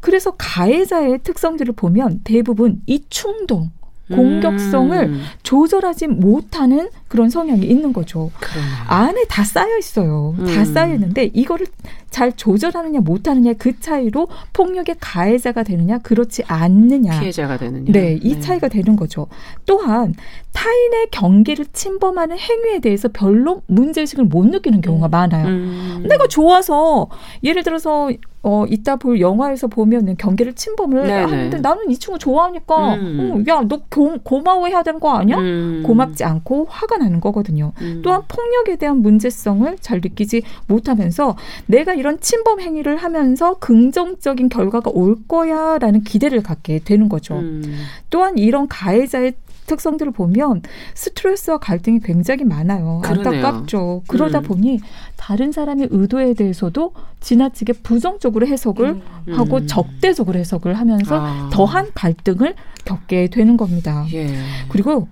[0.00, 3.70] 그래서 가해자의 특성들을 보면 대부분 이 충동,
[4.14, 5.22] 공격성을 음.
[5.42, 8.30] 조절하지 못하는 그런 성향이 있는 거죠.
[8.40, 8.66] 그러네.
[8.88, 10.34] 안에 다 쌓여 있어요.
[10.38, 10.64] 다 음.
[10.64, 11.66] 쌓여 있는데 이거를
[12.10, 17.18] 잘 조절하느냐 못하느냐 그 차이로 폭력의 가해자가 되느냐 그렇지 않느냐.
[17.20, 17.90] 피해자가 되느냐.
[17.90, 19.26] 네, 이 차이가 되는 거죠.
[19.66, 20.14] 또한
[20.52, 25.10] 타인의 경계를 침범하는 행위에 대해서 별로 문제의식을 못 느끼는 경우가 음.
[25.10, 25.46] 많아요.
[25.48, 26.06] 음.
[26.08, 27.08] 내가 좋아서
[27.42, 28.10] 예를 들어서
[28.44, 31.20] 어 이따 볼 영화에서 보면은 경계를 침범을 네네.
[31.22, 33.30] 하는데 나는 이 친구 좋아하니까 음.
[33.32, 33.82] 어, 야너
[34.24, 35.38] 고마워해야 되는 거 아니야?
[35.38, 35.82] 음.
[35.86, 37.72] 고맙지 않고 화가 나는 거거든요.
[37.80, 38.02] 음.
[38.02, 45.16] 또한 폭력에 대한 문제성을 잘 느끼지 못하면서 내가 이런 침범 행위를 하면서 긍정적인 결과가 올
[45.28, 47.36] 거야라는 기대를 갖게 되는 거죠.
[47.36, 47.62] 음.
[48.10, 49.34] 또한 이런 가해자의
[49.72, 50.62] 특성들을 보면
[50.94, 53.00] 스트레스와 갈등이 굉장히 많아요.
[53.02, 53.46] 그러네요.
[53.46, 54.02] 안타깝죠.
[54.06, 54.42] 그러다 음.
[54.42, 54.80] 보니
[55.16, 59.00] 다른 사람의 의도에 대해서도 지나치게 부정적으로 해석을
[59.32, 59.66] 하고 음.
[59.66, 61.50] 적대적으로 해석을 하면서 아.
[61.52, 62.54] 더한 갈등을
[62.84, 64.04] 겪게 되는 겁니다.
[64.12, 64.28] 예.
[64.68, 65.08] 그리고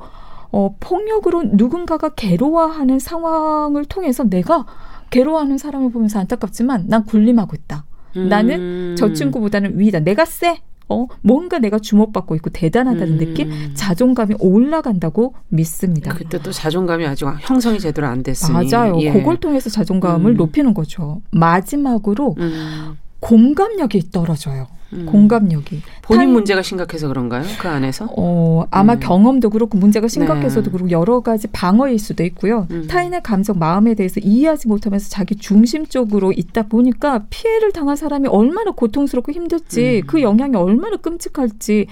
[0.52, 4.66] 어, 폭력으로 누군가가 괴로워하는 상황을 통해서 내가
[5.10, 7.84] 괴로워하는 사람을 보면서 안타깝지만 난 군림하고 있다.
[8.28, 8.94] 나는 음.
[8.98, 10.00] 저 친구보다는 위다.
[10.00, 10.58] 내가 쎄.
[10.90, 13.18] 어, 뭔가 내가 주목받고 있고 대단하다는 음.
[13.18, 16.12] 느낌, 자존감이 올라간다고 믿습니다.
[16.12, 18.52] 그때 또 자존감이 아직 형성이 제대로 안 됐으니.
[18.52, 19.00] 맞아요.
[19.00, 19.12] 예.
[19.12, 20.36] 그걸 통해서 자존감을 음.
[20.36, 21.22] 높이는 거죠.
[21.30, 22.98] 마지막으로 음.
[23.20, 24.66] 공감력이 떨어져요.
[24.92, 25.06] 음.
[25.06, 25.82] 공감력이.
[26.02, 27.44] 본인 타인- 문제가 심각해서 그런가요?
[27.60, 28.08] 그 안에서?
[28.16, 29.00] 어, 아마 음.
[29.00, 30.70] 경험도 그렇고 문제가 심각해서도 네.
[30.72, 32.66] 그렇고 여러 가지 방어일 수도 있고요.
[32.70, 32.86] 음.
[32.88, 39.32] 타인의 감정, 마음에 대해서 이해하지 못하면서 자기 중심적으로 있다 보니까 피해를 당한 사람이 얼마나 고통스럽고
[39.32, 40.06] 힘들지, 음.
[40.06, 41.86] 그 영향이 얼마나 끔찍할지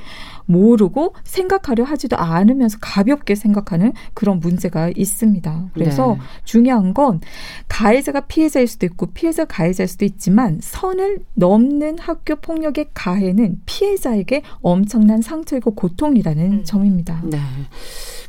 [0.49, 5.71] 모르고 생각하려 하지도 않으면서 가볍게 생각하는 그런 문제가 있습니다.
[5.75, 6.25] 그래서 네.
[6.45, 7.21] 중요한 건
[7.69, 15.21] 가해자가 피해자일 수도 있고 피해자 가해자일 수도 있지만 선을 넘는 학교 폭력의 가해는 피해자에게 엄청난
[15.21, 16.65] 상처이고 고통이라는 음.
[16.65, 17.23] 점입니다.
[17.25, 17.39] 네.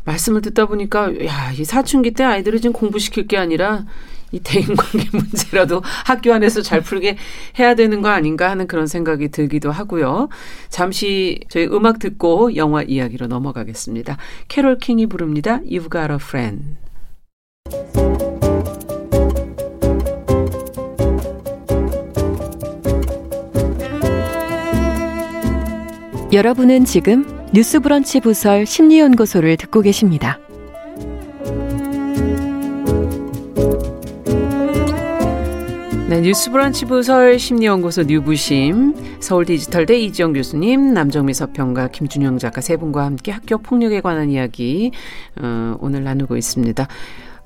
[0.03, 3.85] 말씀을 듣다 보니까 야, 이 사춘기 때 아이들을 지금 공부시킬 게 아니라
[4.31, 7.17] 이 대인관계 문제라도 학교 안에서 잘 풀게
[7.57, 10.29] 해야 되는 거 아닌가 하는 그런 생각이 들기도 하고요.
[10.69, 14.17] 잠시 저희 음악 듣고 영화 이야기로 넘어가겠습니다.
[14.47, 15.59] 캐롤 킹이 부릅니다.
[15.61, 16.77] You've Got a Friend.
[26.31, 30.39] 여러분은 지금 뉴스브런치 부설 심리연구소를 듣고 계십니다.
[36.09, 43.05] 네, 뉴스브런치 부설 심리연구소 뉴부심 서울 디지털대 이지영 교수님, 남정미 서평가 김준영 작가 세 분과
[43.05, 44.91] 함께 학교 폭력에 관한 이야기
[45.39, 46.87] 어, 오늘 나누고 있습니다.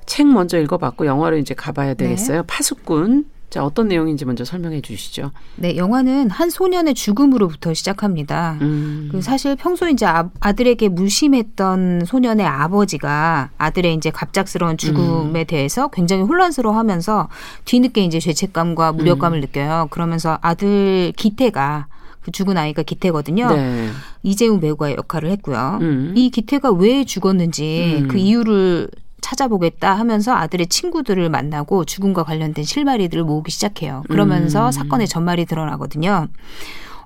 [0.06, 2.44] 책 먼저 읽어봤고 영화로 이제 가봐야 되겠어요.
[2.46, 3.26] 파수꾼.
[3.50, 5.30] 자 어떤 내용인지 먼저 설명해 주시죠.
[5.56, 8.58] 네, 영화는 한 소년의 죽음으로부터 시작합니다.
[8.62, 9.08] 음.
[9.12, 15.46] 그 사실 평소 이제 아, 아들에게 무심했던 소년의 아버지가 아들의 이제 갑작스러운 죽음에 음.
[15.46, 17.28] 대해서 굉장히 혼란스러워 하면서
[17.64, 18.96] 뒤늦게 이제 죄책감과 음.
[18.96, 19.86] 무력감을 느껴요.
[19.90, 21.86] 그러면서 아들 기태가
[22.24, 23.54] 그 죽은 아이가 기태거든요.
[23.54, 23.90] 네.
[24.22, 25.78] 이재훈 배우가 역할을 했고요.
[25.82, 26.14] 음.
[26.16, 28.08] 이 기태가 왜 죽었는지 음.
[28.08, 28.88] 그 이유를
[29.24, 34.04] 찾아보겠다 하면서 아들의 친구들을 만나고 죽음과 관련된 실마리들을 모으기 시작해요.
[34.08, 34.70] 그러면서 음.
[34.70, 36.28] 사건의 전말이 드러나거든요.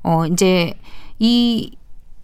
[0.03, 0.75] 어, 이제
[1.21, 1.77] 이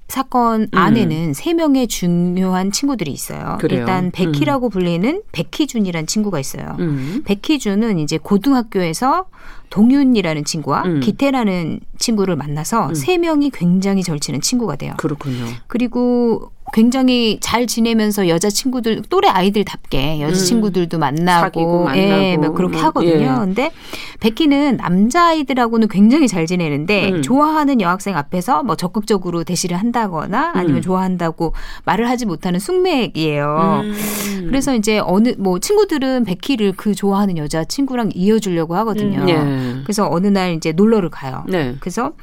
[0.09, 3.57] 사건 안에는 세 명의 중요한 친구들이 있어요.
[3.61, 3.81] 그래요.
[3.81, 6.77] 일단 백희라고 불리는 백희준이라는 친구가 있어요.
[6.81, 7.23] 음.
[7.25, 9.27] 백희준은 이제 고등학교에서
[9.71, 11.01] 동윤이라는 친구와 음.
[11.01, 12.95] 기태라는 친구를 만나서 음.
[12.95, 14.95] 세 명이 굉장히 절친한 친구가 돼요.
[14.99, 15.47] 그렇군요.
[15.69, 22.55] 그리고 굉장히 잘 지내면서 여자 친구들 또래 아이들답게 여자 친구들도 만나고, 사귀고 예, 만나고 막
[22.57, 23.23] 그렇게 뭐, 하거든요.
[23.23, 23.27] 예.
[23.27, 23.71] 근데
[24.19, 27.23] 베키는 남자 아이들하고는 굉장히 잘 지내는데 음.
[27.23, 30.83] 좋아하는 여학생 앞에서 뭐 적극적으로 대시를 한다거나 아니면 음.
[30.83, 31.53] 좋아한다고
[31.85, 33.83] 말을 하지 못하는 숙맥이에요.
[33.85, 34.47] 음.
[34.49, 39.21] 그래서 이제 어느 뭐 친구들은 베키를 그 좋아하는 여자 친구랑 이어주려고 하거든요.
[39.21, 39.29] 음.
[39.29, 39.83] 예.
[39.85, 41.45] 그래서 어느 날 이제 놀러를 가요.
[41.47, 41.77] 네.
[41.79, 42.15] 그래서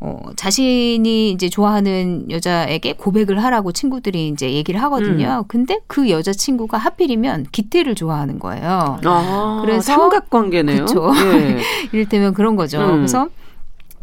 [0.00, 5.44] 어 자신이 이제 좋아하는 여자에게 고백을 하라고 친구 들이 이제 얘기를 하거든요.
[5.48, 8.98] 근데 그 여자 친구가 하필이면 기태를 좋아하는 거예요.
[9.04, 10.84] 아, 그래서- 삼각관계네요.
[10.86, 11.12] 그쵸.
[11.34, 11.58] 예.
[11.92, 12.80] 이를테면 그런 거죠.
[12.80, 12.96] 음.
[12.96, 13.28] 그래서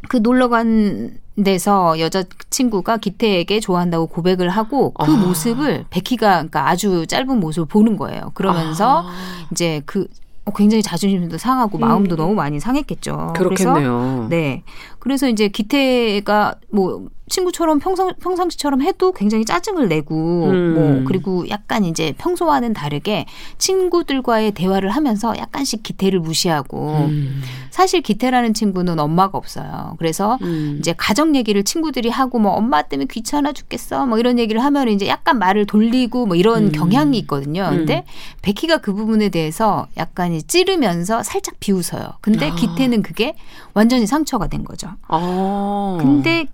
[0.09, 5.15] 그 놀러 간 데서 여자 친구가 기태에게 좋아한다고 고백을 하고 그 아.
[5.15, 8.31] 모습을 베키가 그러니까 아주 짧은 모습을 보는 거예요.
[8.33, 9.11] 그러면서 아,
[9.51, 10.07] 이제 그
[10.45, 13.33] 어, 굉장히 자존심도 상하고 마음도 너무 많이 상했겠죠.
[13.35, 14.27] 그래서 그렇겠네요.
[14.29, 14.63] 네.
[15.07, 20.73] 그래서 이제 기태가 뭐 친구처럼 평상 평상시처럼 해도 굉장히 짜증을 내고 음.
[20.73, 23.25] 뭐 그리고 약간 이제 평소와는 다르게
[23.57, 27.41] 친구들과의 대화를 하면서 약간씩 기태를 무시하고 음.
[27.69, 29.95] 사실 기태라는 친구는 엄마가 없어요.
[29.99, 30.77] 그래서 음.
[30.79, 35.07] 이제 가정 얘기를 친구들이 하고 뭐 엄마 때문에 귀찮아 죽겠어 뭐 이런 얘기를 하면 이제
[35.07, 36.71] 약간 말을 돌리고 뭐 이런 음.
[36.71, 37.69] 경향이 있거든요.
[37.71, 37.77] 음.
[37.77, 38.05] 근데
[38.41, 42.13] 베키가 그 부분에 대해서 약간 찌르면서 살짝 비웃어요.
[42.21, 42.55] 근데 아.
[42.55, 43.35] 기태는 그게
[43.73, 44.89] 완전히 상처가 된 거죠.
[45.07, 45.97] 아.
[45.99, 46.47] 근데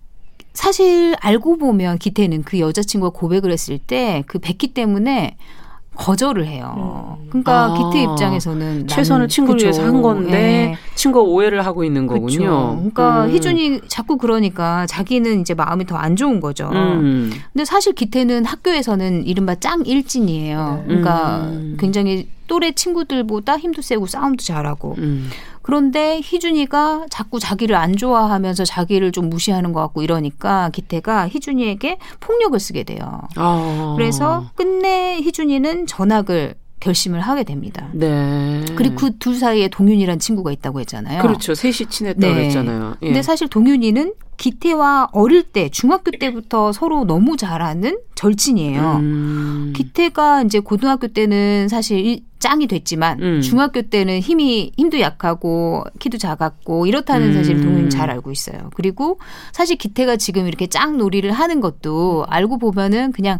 [0.54, 5.36] 사실 알고 보면 기태는 그 여자친구가 고백을 했을 때그 베키 때문에
[5.96, 7.20] 거절을 해요.
[7.30, 7.74] 그러니까 아.
[7.78, 9.66] 기태 입장에서는 최선을 친구를 그죠.
[9.68, 10.78] 위해서 한 건데 예.
[10.96, 12.38] 친구가 오해를 하고 있는 거군요.
[12.38, 12.76] 그렇죠.
[12.78, 13.30] 그러니까 음.
[13.32, 16.70] 희준이 자꾸 그러니까 자기는 이제 마음이 더 안 좋은 거죠.
[16.74, 17.32] 음.
[17.54, 20.84] 근데 사실 기태는 학교에서는 이른바 짱 일진이에요.
[20.88, 21.78] 그러니까 음.
[21.80, 24.96] 굉장히 또래 친구들보다 힘도 세고 싸움도 잘하고.
[24.98, 25.30] 음.
[25.62, 32.60] 그런데 희준이가 자꾸 자기를 안 좋아하면서 자기를 좀 무시하는 것 같고 이러니까 기태가 희준이에게 폭력을
[32.60, 33.22] 쓰게 돼요.
[33.36, 33.94] 아.
[33.98, 37.88] 그래서 끝내 희준이는 전학을 결심을 하게 됩니다.
[37.94, 38.64] 네.
[38.76, 41.22] 그리고 그 둘 사이에 동윤이란 친구가 있다고 했잖아요.
[41.22, 41.56] 그렇죠.
[41.56, 42.34] 셋이 친했다고 네.
[42.42, 42.96] 그랬잖아요.
[43.02, 43.06] 예.
[43.08, 48.98] 근데 사실 동윤이는 기태와 어릴 때 중학교 때부터 서로 너무 잘 아는 절친이에요.
[49.00, 49.74] 음.
[49.76, 53.42] 기태가 이제 고등학교 때는 사실 이- 짱이 됐지만 음.
[53.42, 57.34] 중학교 때는 힘이 힘도 약하고 키도 작았고 이렇다는 음.
[57.34, 58.70] 사실 동윤이 잘 알고 있어요.
[58.76, 59.20] 그리고
[59.54, 63.40] 사실 기태가 지금 이렇게 짱 놀이를 하는 것도 알고 보면은 그냥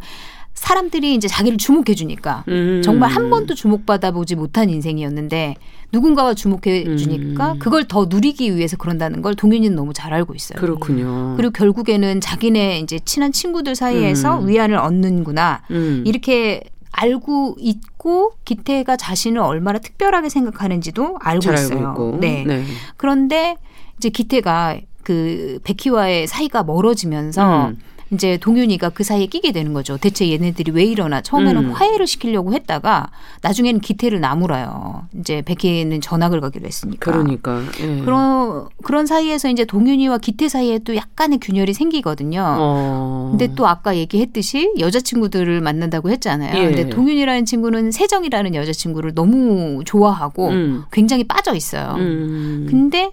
[0.54, 2.82] 사람들이 이제 자기를 주목해 주니까 음.
[2.84, 5.56] 정말 한 번도 주목받아 보지 못한 인생이었는데
[5.92, 7.60] 누군가가 주목해 주니까 음.
[7.60, 10.60] 그걸 더 누리기 위해서 그런다는 걸 동윤이는 너무 잘 알고 있어요.
[10.60, 11.36] 그렇군요.
[11.38, 14.48] 그리고 결국에는 자기네 이제 친한 친구들 사이에서 음.
[14.48, 15.62] 위안을 얻는구나.
[15.72, 16.04] 음.
[16.06, 21.88] 이렇게 알고 있고 기태가 자신을 얼마나 특별하게 생각하는지도 알고 잘 있어요.
[21.90, 22.18] 알고 있고.
[22.20, 22.44] 네.
[22.46, 22.64] 네.
[22.98, 23.58] 그런데
[23.98, 27.78] 이제 기태가 그 베키와의 사이가 멀어지면서 음.
[28.14, 29.98] 이제 동윤이가 그 사이에 끼게 되는 거죠.
[29.98, 31.72] 대체 얘네들이 왜 이러나 처음에는 음.
[31.72, 33.10] 화해를 시키려고 했다가
[33.42, 35.08] 나중에는 기태를 나무라요.
[35.20, 37.12] 이제 베키는 전학을 가기로 했으니까.
[37.12, 37.62] 그러니까.
[37.82, 38.02] 예.
[38.02, 42.44] 그런 그런 사이에서 이제 동윤이와 기태 사이에 또 약간의 균열이 생기거든요.
[42.46, 43.28] 어.
[43.32, 46.56] 근데 또 아까 얘기했듯이 여자친구들을 만난다고 했잖아요.
[46.58, 46.66] 예.
[46.66, 50.84] 근데 동윤이라는 친구는 세정이라는 여자친구를 너무 좋아하고 음.
[50.92, 51.96] 굉장히 빠져 있어요.
[51.98, 52.68] 음.
[52.70, 53.12] 근데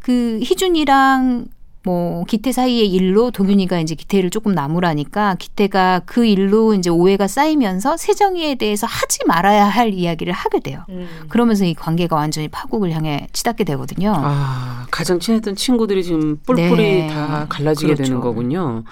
[0.00, 1.46] 그 희준이랑
[1.82, 7.96] 뭐 기태 사이의 일로 동윤이가 이제 기태를 조금 나무라니까 기태가 그 일로 이제 오해가 쌓이면서
[7.96, 10.84] 세정이에 대해서 하지 말아야 할 이야기를 하게 돼요.
[10.90, 11.08] 음.
[11.30, 14.12] 그러면서 이 관계가 완전히 파국을 향해 치닫게 되거든요.
[14.14, 17.08] 아, 가장 친했던 친구들이 지금 뿔뿔이 네.
[17.08, 18.02] 다 갈라지게 그렇죠.
[18.02, 18.84] 되는 거군요.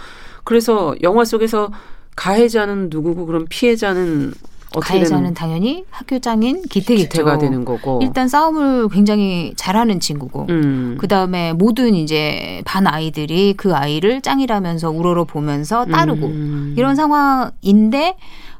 [0.44, 1.70] 그래서 영화 속에서
[2.16, 4.32] 가해자는 누구고 그럼 피해자는
[4.74, 7.08] 가해자는 되는 당연히 학교장인 기태겠죠.
[7.08, 8.00] 기태가 되는 거고.
[8.02, 10.96] 일단 싸움을 굉장히 잘하는 친구고 음.
[11.00, 16.74] 그 다음에 모든 이제 반 아이들이 그 아이를 짱이라면서 우러러 보면서 따르고 음.
[16.76, 18.16] 이런 상황인데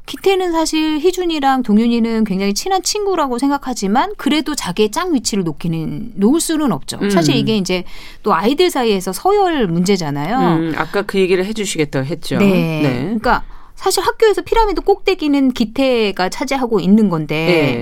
[0.09, 6.71] 기태는 사실 희준이랑 동윤이는 굉장히 친한 친구라고 생각하지만 그래도 자기의 짱 위치를 놓기는 놓을 수는
[6.71, 6.97] 없죠.
[6.99, 7.11] 음.
[7.11, 7.83] 사실 이게 이제
[8.23, 10.37] 또 아이들 사이에서 서열 문제잖아요.
[10.57, 12.37] 음, 아까 그 얘기를 해주시겠다고 했죠.
[12.37, 13.01] 네.
[13.03, 13.43] 그러니까
[13.79, 17.35] 사실 학교에서 피라미드 꼭대기는 기태가 차지하고 있는 건데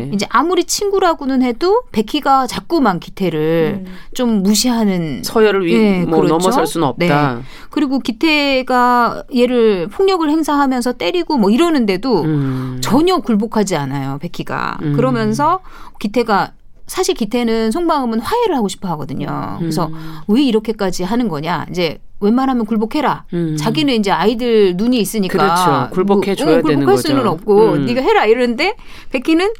[0.06, 0.12] 네.
[0.14, 3.93] 이제 아무리 친구라고는 해도 베키가 자꾸만 기태를 음.
[4.14, 6.38] 좀 무시하는 서열을 위, 네, 뭐 그렇죠.
[6.38, 7.41] 넘어설 수는 없다.
[7.72, 12.78] 그리고 기태가 얘를 폭력을 행사하면서 때리고 뭐 이러는데도 음.
[12.80, 14.93] 전혀 굴복하지 않아요 베키가 음.
[14.95, 15.62] 그러면서
[15.98, 16.52] 기태가
[16.88, 19.58] 사실 기태는 속마음은 화해를 하고 싶어 하거든요.
[19.60, 20.16] 그래서 음.
[20.28, 23.26] 왜 이렇게까지 하는 거냐 이제 웬만하면 굴복해라.
[23.34, 23.56] 음.
[23.58, 25.94] 자기는 이제 아이들 눈이 있으니까 그렇죠.
[25.94, 27.08] 굴복해 줘야 뭐, 어, 되는 굴복할 거죠.
[27.10, 27.86] 수는 없고 음.
[27.86, 28.76] 네가 해라 이러는데
[29.12, 29.52] 베키는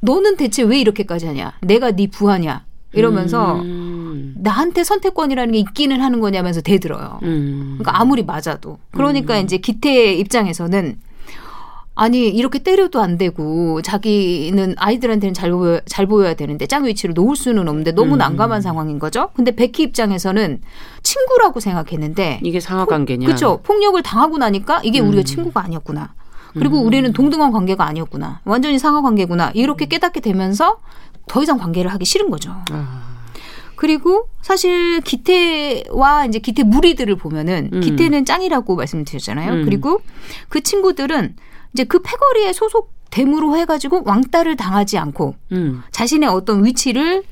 [0.00, 1.52] 너는 대체 왜 이렇게까지 하냐?
[1.60, 2.64] 내가 네 부하냐?
[2.92, 4.34] 이러면서 음.
[4.38, 7.18] 나한테 선택권이라는 게 있기는 하는 거냐면서 대들어요.
[7.22, 7.76] 음.
[7.78, 8.78] 그러니까 아무리 맞아도.
[8.92, 10.98] 그러니까 이제 기태의 입장에서는
[12.00, 17.34] 아니 이렇게 때려도 안 되고 자기는 아이들한테는 잘 보여 잘 보여야 되는데 짱 위치를 놓을
[17.34, 18.18] 수는 없는데 너무 음.
[18.18, 19.30] 난감한 상황인 거죠.
[19.34, 20.60] 근데 베키 입장에서는
[21.02, 23.26] 친구라고 생각했는데 이게 상하관계냐?
[23.26, 23.62] 그렇죠.
[23.64, 25.08] 폭력을 당하고 나니까 이게 음.
[25.08, 26.14] 우리가 친구가 아니었구나.
[26.54, 28.42] 그리고 우리는 동등한 관계가 아니었구나.
[28.44, 29.50] 완전히 상하 관계구나.
[29.54, 30.78] 이렇게 깨닫게 되면서
[31.26, 32.54] 더 이상 관계를 하기 싫은 거죠.
[32.70, 33.02] 아.
[33.74, 37.80] 그리고 사실 기태와 이제 기태 무리들을 보면은 음.
[37.80, 39.52] 기태는 짱이라고 말씀드렸잖아요.
[39.52, 39.64] 음.
[39.64, 40.00] 그리고
[40.48, 41.34] 그 친구들은
[41.72, 45.82] 이제 그 패거리에 소속 됨으로 해가지고 왕따를 당하지 않고 음.
[45.92, 47.22] 자신의 어떤 위치를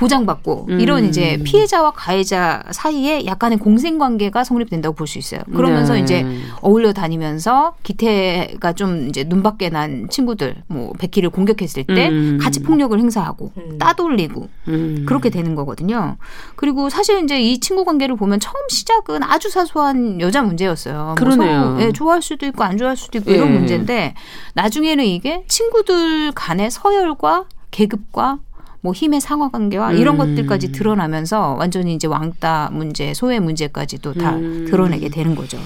[0.00, 0.80] 보장받고 음.
[0.80, 5.40] 이런 이제 피해자와 가해자 사이에 약간의 공생 관계가 성립된다고 볼 수 있어요.
[5.52, 6.00] 그러면서 네.
[6.00, 6.24] 이제
[6.62, 12.38] 어울려 다니면서 기태가 좀 이제 눈밖에 난 친구들 뭐 백희를 공격했을 때 음.
[12.40, 13.78] 같이 폭력을 행사하고 음.
[13.78, 15.04] 따돌리고 음.
[15.06, 16.16] 그렇게 되는 거거든요.
[16.54, 21.16] 그리고 사실 이제 이 친구 관계를 보면 처음 시작은 아주 사소한 여자 문제였어요.
[21.18, 21.60] 그러네요.
[21.60, 23.58] 뭐 서로, 예, 좋아할 수도 있고 안 좋아할 수도 있고 이런 예.
[23.58, 24.14] 문제인데
[24.54, 28.38] 나중에는 이게 친구들 간의 서열과 계급과
[28.80, 30.18] 뭐 힘의 상하 관계와 이런 음.
[30.18, 34.66] 것들까지 드러나면서 완전히 이제 왕따 문제, 소외 문제까지도 다 음.
[34.68, 35.58] 드러내게 되는 거죠.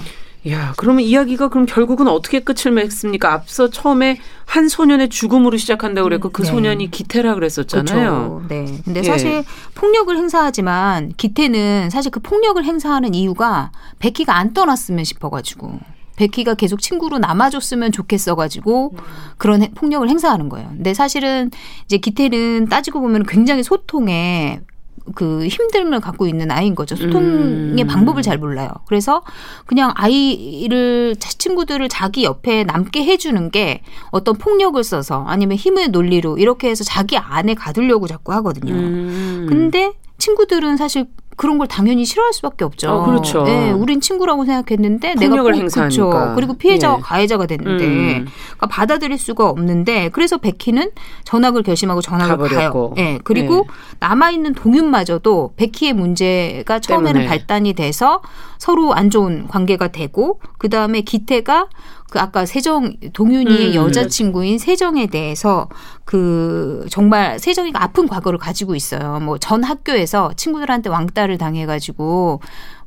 [0.47, 3.33] 야, 그러면 이야기가 그럼 결국은 어떻게 끝을 맺습니까?
[3.33, 6.47] 앞서 처음에 한 소년의 죽음으로 시작한다고 그랬고 그 네.
[6.49, 8.41] 소년이 기태라 그랬었잖아요.
[8.41, 8.45] 그렇죠.
[8.47, 8.79] 네.
[8.85, 9.03] 근데 예.
[9.03, 9.43] 사실
[9.73, 15.79] 폭력을 행사하지만 기태는 사실 그 폭력을 행사하는 이유가 베키가 안 떠났으면 싶어 가지고
[16.15, 18.95] 베키가 계속 친구로 남아줬으면 좋겠어가지고
[19.37, 20.69] 그런 해- 폭력을 행사하는 거예요.
[20.69, 21.51] 근데 사실은
[21.85, 24.61] 이제 기태는 따지고 보면 굉장히 소통에
[25.13, 26.95] 그 힘듦을 갖고 있는 아이인 거죠.
[26.95, 27.87] 소통의 음.
[27.87, 28.69] 방법을 잘 몰라요.
[28.87, 29.21] 그래서
[29.67, 36.37] 그냥 아이를 자- 친구들을 자기 옆에 남게 해주는 게 어떤 폭력을 써서 아니면 힘의 논리로
[36.37, 38.73] 이렇게 해서 자기 안에 가두려고 자꾸 하거든요.
[38.73, 39.45] 음.
[39.47, 41.05] 근데 친구들은 사실
[41.35, 42.89] 그런 걸 당연히 싫어할 수밖에 없죠.
[42.89, 43.43] 어, 그렇죠.
[43.47, 46.09] 예, 우린 친구라고 생각했는데 내가 폭력을 꼭- 행사하니까.
[46.09, 46.35] 그렇죠.
[46.35, 47.01] 그리고 피해자와 예.
[47.01, 48.25] 가해자가 됐는데 음.
[48.25, 50.91] 그러니까 받아들일 수가 없는데 그래서 베키는
[51.25, 52.93] 전학을 결심하고 전학을 가버렸고.
[52.95, 53.05] 가요.
[53.05, 53.19] 예.
[53.23, 53.73] 그리고 예.
[53.99, 57.27] 남아 있는 동윤마저도 베키의 문제가 처음에는 때문에.
[57.27, 58.21] 발단이 돼서
[58.57, 61.67] 서로 안 좋은 관계가 되고 그 다음에 기태가
[62.09, 63.75] 그 아까 세정 동윤이의 음.
[63.75, 65.67] 여자친구인 세정에 대해서
[66.05, 69.19] 그 정말 세정이가 아픈 과거를 가지고 있어요.
[69.19, 72.41] 뭐 전 학교에서 친구들한테 왕따를 당해가지고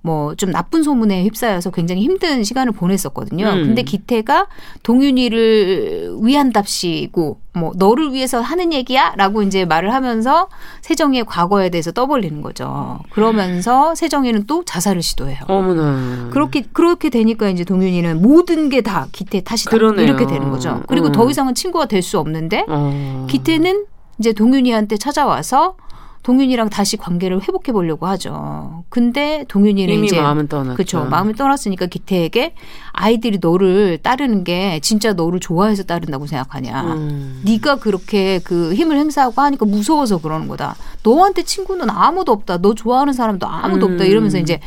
[0.08, 3.46] 뭐 좀 나쁜 소문에 휩싸여서 굉장히 힘든 시간을 보냈었거든요.
[3.46, 3.66] 음.
[3.66, 4.46] 근데 기태가
[4.82, 10.48] 동윤이를 위한답시고 뭐 너를 위해서 하는 얘기야라고 이제 말을 하면서
[10.82, 13.00] 세정이의 과거에 대해서 떠벌리는 거죠.
[13.10, 15.38] 그러면서 세정이는 또 자살을 시도해요.
[15.48, 16.28] 어머나.
[16.30, 20.04] 그렇게 그렇게 되니까 이제 동윤이는 모든 게 다 기태 탓이다 그러네요.
[20.06, 20.82] 이렇게 되는 거죠.
[20.86, 21.12] 그리고 음.
[21.12, 23.26] 더 이상은 친구가 될 수 없는데 어.
[23.28, 23.84] 기태는
[24.20, 25.74] 이제 동윤이한테 찾아와서
[26.22, 28.84] 동윤이랑 다시 관계를 회복해 보려고 하죠.
[28.88, 30.74] 근데 동윤이는 이미 이제 마음은 떠났죠.
[30.74, 31.04] 그렇죠.
[31.04, 32.54] 마음을 떠났으니까 기태에게
[32.92, 36.82] 아이들이 너를 따르는 게 진짜 너를 좋아해서 따른다고 생각하냐.
[36.94, 37.42] 음.
[37.44, 40.76] 네가 그렇게 그 힘을 행사하고 하니까 무서워서 그러는 거다.
[41.02, 42.58] 너한테 친구는 아무도 없다.
[42.58, 43.92] 너 좋아하는 사람도 아무도 음.
[43.92, 44.04] 없다.
[44.04, 44.60] 이러면서 이제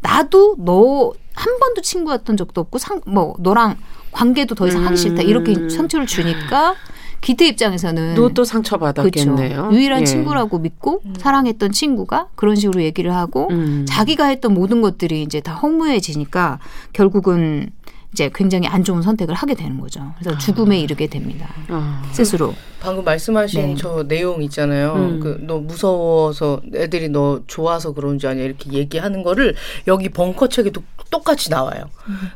[0.00, 3.76] 나도 너 한 번도 친구였던 적도 없고 상 뭐 너랑
[4.10, 5.22] 관계도 더 이상 하기 싫다.
[5.22, 5.68] 이렇게 음.
[5.70, 6.74] 상처를 주니까
[7.20, 9.00] 기태 입장에서는 너또 상처 그렇죠.
[9.00, 9.70] 받았겠네요.
[9.72, 10.04] 유일한 예.
[10.04, 13.84] 친구라고 믿고 사랑했던 친구가 그런 식으로 얘기를 하고 음.
[13.88, 16.58] 자기가 했던 모든 것들이 이제 다 허무해지니까
[16.92, 17.70] 결국은
[18.12, 20.14] 이제 굉장히 안 좋은 선택을 하게 되는 거죠.
[20.18, 21.48] 그래서 죽음에 이르게 됩니다.
[21.68, 22.02] 아.
[22.12, 22.54] 스스로.
[22.80, 23.74] 방금 말씀하신 네.
[23.76, 24.94] 저 내용 있잖아요.
[24.94, 25.20] 음.
[25.20, 29.54] 그너 무서워서 애들이 너 좋아서 그런 줄 아냐 이렇게 얘기하는 거를
[29.88, 31.84] 여기 벙커 책에도 똑같이 나와요.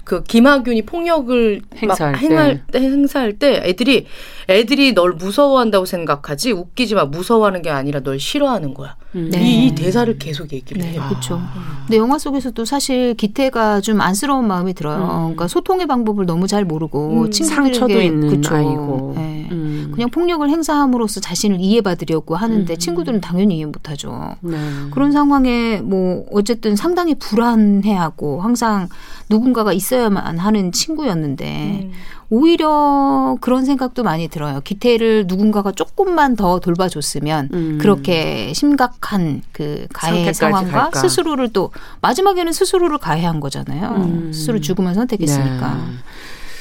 [0.05, 2.27] 그 김하균이 폭력을 행사할 막 때.
[2.27, 4.07] 행할 때 행사할 때 애들이
[4.49, 8.97] 애들이 널 무서워한다고 생각하지 웃기지 마 무서워하는 게 아니라 널 싫어하는 거야.
[9.15, 9.29] 음.
[9.31, 9.43] 네.
[9.43, 11.05] 이, 이 대사를 계속 얘기를 네, 해요.
[11.09, 11.41] 그렇죠.
[11.87, 15.07] 근데 영화 속에서도 사실 기태가 좀 안쓰러운 마음이 들어요.
[15.07, 18.55] 그러니까 소 통의 방법을 너무 잘 모르고 음, 상처도 있는 그쵸.
[18.55, 19.15] 아이고.
[19.17, 19.49] 네.
[19.51, 19.93] 음.
[19.93, 22.79] 그냥 폭력을 행사함으로써 자신을 이해받으려고 하는데 음.
[22.79, 24.35] 친구들은 당연히 이해 못하죠.
[24.41, 24.57] 네.
[24.91, 28.89] 그런 상황에 뭐 어쨌든 상당히 불안해하고 항상
[29.29, 31.93] 누군가가 있어야만 하는 친구였는데 음.
[32.35, 34.63] 오히려 그런 생각도 많이 들어요.
[34.65, 37.79] 기태를 누군가가 조금만 더 돌봐줬으면 음.
[37.79, 40.99] 그렇게 심각한 그 가해 상황과 갈까?
[40.99, 43.97] 스스로를 또 마지막에는 스스로를 가해한 거잖아요.
[43.99, 44.33] 음.
[44.33, 45.52] 스스로 죽음을 선택했으니까 네.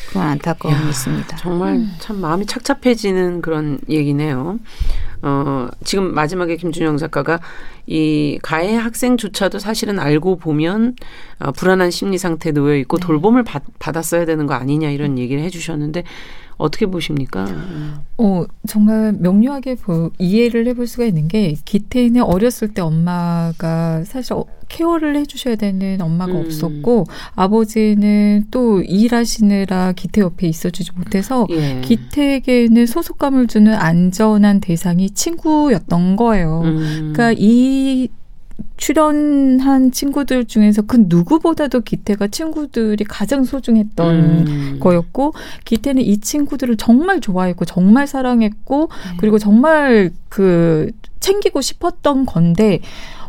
[0.09, 1.37] 그런 안타까움이 야, 있습니다.
[1.37, 4.59] 정말 참 마음이 착잡해지는 그런 얘기네요.
[5.21, 7.39] 어, 지금 마지막에 김준영 작가가
[7.85, 10.95] 이 가해 학생조차도 사실은 알고 보면
[11.39, 13.05] 어, 불안한 심리 상태에 놓여 있고 네.
[13.05, 16.03] 돌봄을 받, 받았어야 되는 거 아니냐 이런 얘기를 해 주셨는데
[16.61, 17.45] 어떻게 보십니까?
[18.17, 24.45] 어, 정말 명료하게 보, 이해를 해볼 수가 있는 게 기태는 어렸을 때 엄마가 사실 어,
[24.67, 26.45] 케어를 해주셔야 되는 엄마가 음.
[26.45, 27.05] 없었고
[27.35, 31.81] 아버지는 또 일하시느라 기태 옆에 있어주지 못해서 예.
[31.81, 36.61] 기태에게는 소속감을 주는 안전한 대상이 친구였던 거예요.
[36.63, 37.11] 음.
[37.13, 38.07] 그러니까 이
[38.81, 44.79] 출연한 친구들 중에서 그 누구보다도 기태가 친구들이 가장 소중했던 음.
[44.79, 49.17] 거였고 기태는 이 친구들을 정말 좋아했고 정말 사랑했고 네.
[49.19, 52.79] 그리고 정말 그 챙기고 싶었던 건데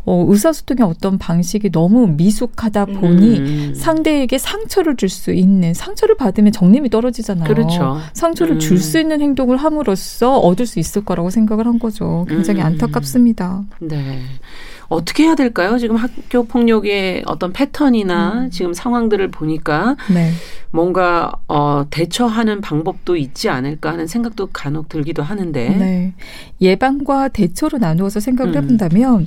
[0.06, 3.72] 어, 의사소통의 어떤 방식이 너무 미숙하다 보니 음.
[3.76, 7.46] 상대에게 상처를 줄 수 있는 상처를 받으면 정림이 떨어지잖아요.
[7.46, 7.98] 그렇죠.
[8.14, 8.58] 상처를 음.
[8.58, 12.24] 줄수 있는 행동을 함으로써 얻을 수 있을 거라고 생각을 한 거죠.
[12.26, 12.66] 굉장히 음.
[12.66, 13.64] 안타깝습니다.
[13.80, 14.22] 네.
[14.92, 15.78] 어떻게 해야 될까요?
[15.78, 20.30] 지금 학교 폭력의 어떤 패턴이나 지금 상황들을 보니까 네.
[20.70, 25.68] 뭔가 어, 대처하는 방법도 있지 않을까 하는 생각도 간혹 들기도 하는데.
[25.70, 26.14] 네.
[26.60, 28.62] 예방과 대처로 나누어서 생각을 음.
[28.62, 29.26] 해본다면,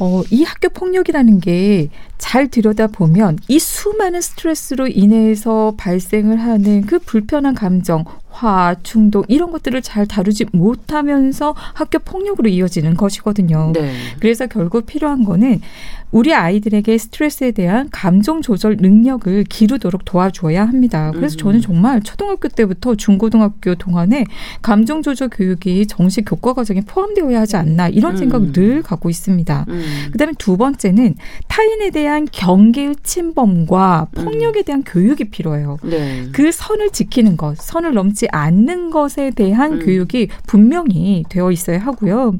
[0.00, 1.90] 어, 이 학교 폭력이라는 게
[2.24, 8.04] 잘 들여다보면 이 수많은 스트레스로 인해서 발생을 하는 그 불편한 감정,
[8.34, 13.70] 화, 충동, 이런 것들을 잘 다루지 못하면서 학교 폭력으로 이어지는 것이거든요.
[13.72, 13.92] 네.
[14.18, 15.60] 그래서 결국 필요한 거는
[16.14, 21.10] 우리 아이들에게 스트레스에 대한 감정 조절 능력을 기르도록 도와줘야 합니다.
[21.12, 21.38] 그래서 음.
[21.38, 24.24] 저는 정말 초등학교 때부터 중고등학교 동안에
[24.62, 28.16] 감정 조절 교육이 정식 교과 과정에 포함되어야 하지 않나 이런 음.
[28.16, 29.66] 생각을 늘 갖고 있습니다.
[29.68, 29.82] 음.
[30.12, 31.16] 그다음에 두 번째는
[31.48, 35.78] 타인에 대한 경계의 침범과 폭력에 대한 교육이 필요해요.
[35.82, 36.28] 네.
[36.30, 39.78] 그 선을 지키는 것, 선을 넘지 않는 것에 대한 음.
[39.80, 42.36] 교육이 분명히 되어 있어야 하고요.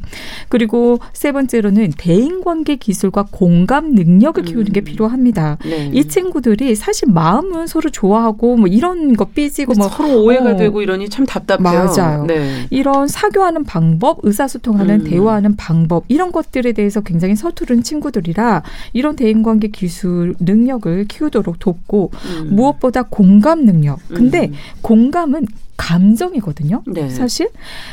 [0.49, 4.85] 그리고 세 번째로는 대인관계 기술과 공감 능력을 키우는 게 음.
[4.85, 5.59] 필요합니다.
[5.65, 5.91] 네.
[5.93, 10.83] 이 친구들이 사실 마음은 서로 좋아하고 뭐 이런 거 삐지고 뭐 서로 오해가 어, 되고
[10.83, 11.87] 이러니 참 답답해요.
[11.97, 12.25] 맞아요.
[12.27, 12.67] 네.
[12.71, 15.05] 이런 사교하는 방법, 의사소통하는 음.
[15.05, 18.63] 대화하는 방법 이런 것들에 대해서 굉장히 서투른 친구들이라
[18.93, 22.49] 이런 대인관계 기술 능력을 키우도록 돕고 음.
[22.53, 23.99] 무엇보다 공감 능력.
[24.09, 24.55] 근데 음.
[24.83, 25.47] 공감은
[25.77, 26.83] 감정이거든요.
[26.87, 27.09] 네.
[27.11, 27.49] 사실.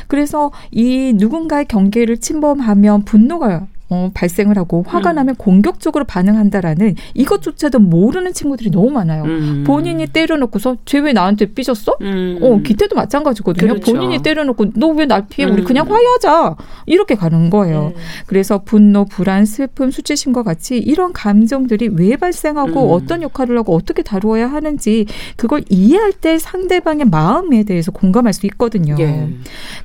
[0.07, 5.15] 그래서 이 누군가의 경계를 침범하면 분노가 어, 발생을 하고 화가 음.
[5.15, 9.23] 나면 공격적으로 반응한다라는 이것조차도 모르는 친구들이 너무 많아요.
[9.25, 9.63] 음.
[9.67, 11.97] 본인이 때려놓고서 쟤 왜 나한테 삐졌어?
[12.01, 12.37] 음.
[12.41, 13.73] 어, 기태도 마찬가지거든요.
[13.73, 13.91] 그렇죠.
[13.91, 15.45] 본인이 때려놓고 너 왜 날 피해?
[15.49, 15.65] 우리 음.
[15.65, 16.55] 그냥 화해하자.
[16.85, 17.91] 이렇게 가는 거예요.
[17.95, 18.01] 음.
[18.27, 22.91] 그래서 분노, 불안, 슬픔, 수치심과 같이 이런 감정들이 왜 발생하고 음.
[22.93, 28.95] 어떤 역할을 하고 어떻게 다루어야 하는지 그걸 이해할 때 상대방의 마음에 대해서 공감할 수 있거든요.
[28.99, 29.27] 예.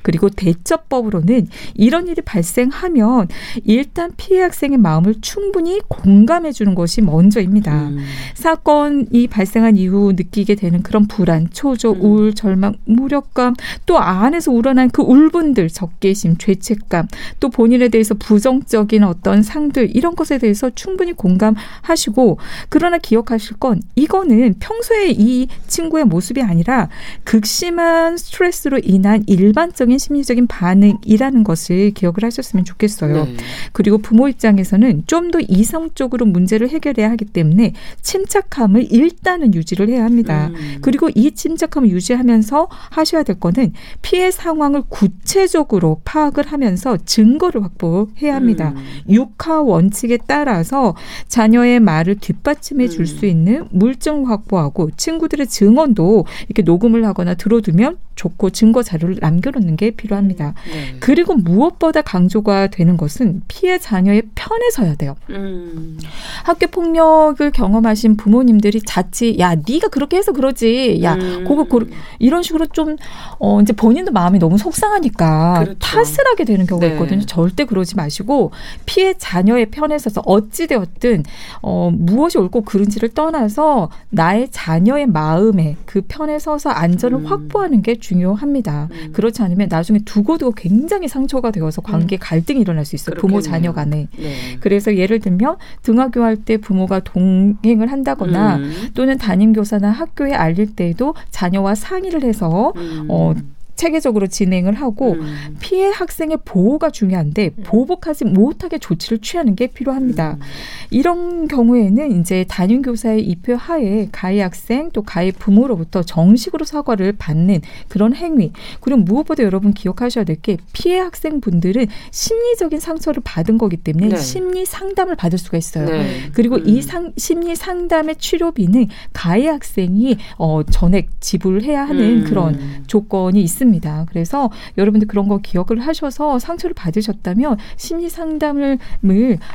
[0.03, 3.27] 그리고 대처법으로는 이런 일이 발생하면
[3.65, 7.87] 일단 피해 학생의 마음을 충분히 공감해 주는 것이 먼저입니다.
[7.87, 7.97] 음.
[8.35, 12.01] 사건이 발생한 이후 느끼게 되는 그런 불안, 초조, 음.
[12.01, 13.55] 우울, 절망, 무력감,
[13.87, 17.07] 또 안에서 우러난 그 울분들, 적개심, 죄책감,
[17.39, 22.37] 또 본인에 대해서 부정적인 어떤 상들 이런 것에 대해서 충분히 공감하시고
[22.69, 26.89] 그러나 기억하실 건 이거는 평소에 이 친구의 모습이 아니라
[27.23, 33.25] 극심한 스트레스로 인한 일반적인 심리적인 반응이라는 것을 기억을 하셨으면 좋겠어요.
[33.25, 33.37] 네.
[33.71, 40.49] 그리고 부모 입장에서는 좀 더 이성적으로 문제를 해결해야 하기 때문에 침착함을 일단은 유지를 해야 합니다.
[40.53, 40.77] 음.
[40.81, 48.73] 그리고 이 침착함을 유지하면서 하셔야 될 거는 피해 상황을 구체적으로 파악을 하면서 증거를 확보해야 합니다.
[48.75, 49.11] 음.
[49.11, 50.95] 육하 원칙에 따라서
[51.27, 53.05] 자녀의 말을 뒷받침해 줄 음.
[53.05, 59.91] 수 있는 물증 확보하고 친구들의 증언도 이렇게 녹음을 하거나 들어두면 좋고 증거 자료를 남겨놓는 게
[59.91, 60.53] 필요합니다.
[60.69, 60.97] 네.
[60.99, 65.15] 그리고 무엇보다 강조가 되는 것은 피해 자녀의 편에 서야 돼요.
[65.29, 65.97] 음.
[66.43, 71.45] 학교 폭력을 경험하신 부모님들이 자칫 야 네가 그렇게 해서 그러지 야 음.
[71.47, 71.81] 그거 고
[72.19, 72.97] 이런 식으로 좀
[73.39, 75.79] 어 이제 본인도 마음이 너무 속상하니까 그렇죠.
[75.79, 76.93] 탓을 하게 되는 경우가 네.
[76.93, 77.21] 있거든요.
[77.25, 78.51] 절대 그러지 마시고
[78.85, 81.23] 피해 자녀의 편에 서서 어찌 되었든
[81.61, 87.25] 어 무엇이 옳고 그른지를 떠나서 나의 자녀의 마음에 그 편에 서서 안전을 음.
[87.25, 88.87] 확보하는 게 중요합니다.
[88.91, 89.09] 음.
[89.11, 93.15] 그렇지 않으면 나중에 두고두고 굉장히 상처가 되어서 관계 갈등이 일어날 수 있어요.
[93.15, 93.51] 부모 그렇겠네요.
[93.51, 94.07] 자녀 간에.
[94.17, 94.57] 네.
[94.59, 98.89] 그래서 예를 들면 등하교할 때 부모가 동행을 한다거나 음.
[98.93, 103.07] 또는 담임 교사나 학교에 알릴 때에도 자녀와 상의를 해서 음.
[103.09, 103.33] 어,
[103.77, 105.55] 체계적으로 진행을 하고 음.
[105.59, 110.33] 피해 학생의 보호가 중요한데 보복하지 못하게 조치를 취하는 게 필요합니다.
[110.33, 110.41] 음.
[110.89, 117.61] 이런 경우에는 이제 담임 교사의 입회 하에 가해 학생 또 가해 부모로부터 정식으로 사과를 받는
[117.87, 118.51] 그런 행위
[118.81, 124.17] 그리고 무엇보다 여러분 기억하셔야 될 게 피해 학생분들은 심리적인 상처를 받은 거기 때문에 네.
[124.17, 125.85] 심리 상담을 받을 수가 있어요.
[125.85, 126.29] 네.
[126.33, 126.63] 그리고 음.
[126.67, 132.23] 이 상, 심리 상담의 치료비는 가해 학생이 어, 전액 지불해야 하는 음.
[132.23, 133.66] 그런 조건이 있습니다.
[134.09, 138.77] 그래서 여러분들 그런 거 기억을 하셔서 상처를 받으셨다면 심리 상담을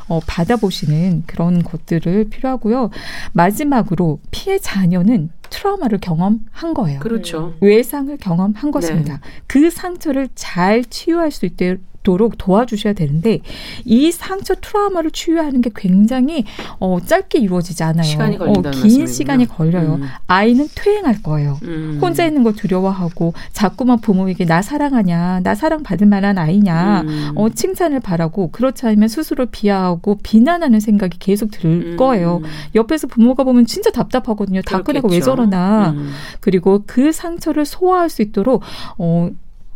[0.08, 2.90] 어, 받아보시는 그런 것들을 필요하고요.
[3.32, 7.00] 마지막으로 피해 자녀는 트라우마를 경험한 거예요.
[7.00, 7.54] 그렇죠.
[7.60, 9.20] 외상을 경험한 것입니다.
[9.46, 13.40] 그 상처를 잘 치유할 수 있도록 도와주셔야 되는데
[13.84, 16.44] 이 상처 트라우마를 치유하는 게 굉장히
[16.80, 18.02] 어, 짧게 이루어지지 않아요.
[18.02, 19.06] 시간이 어, 걸린다는 긴 말씀이군요.
[19.06, 19.94] 시간이 걸려요.
[20.00, 20.08] 음.
[20.26, 21.60] 아이는 퇴행할 거예요.
[21.62, 22.00] 음.
[22.02, 27.32] 혼자 있는 걸 두려워하고 자꾸만 부모에게 나 사랑하냐, 나 사랑 받을 만한 아이냐, 음.
[27.36, 31.96] 어, 칭찬을 바라고 그렇지 않으면 스스로 비하하고 비난하는 생각이 계속 들 음.
[31.96, 32.42] 거예요.
[32.74, 34.62] 옆에서 부모가 보면 진짜 답답하거든요.
[34.62, 35.36] 다 끄내고 왜 그렇겠죠.
[35.36, 35.90] 저러 나.
[35.90, 36.12] 음.
[36.40, 38.62] 그리고 그 상처를 소화할 수 있도록
[38.98, 39.30] 어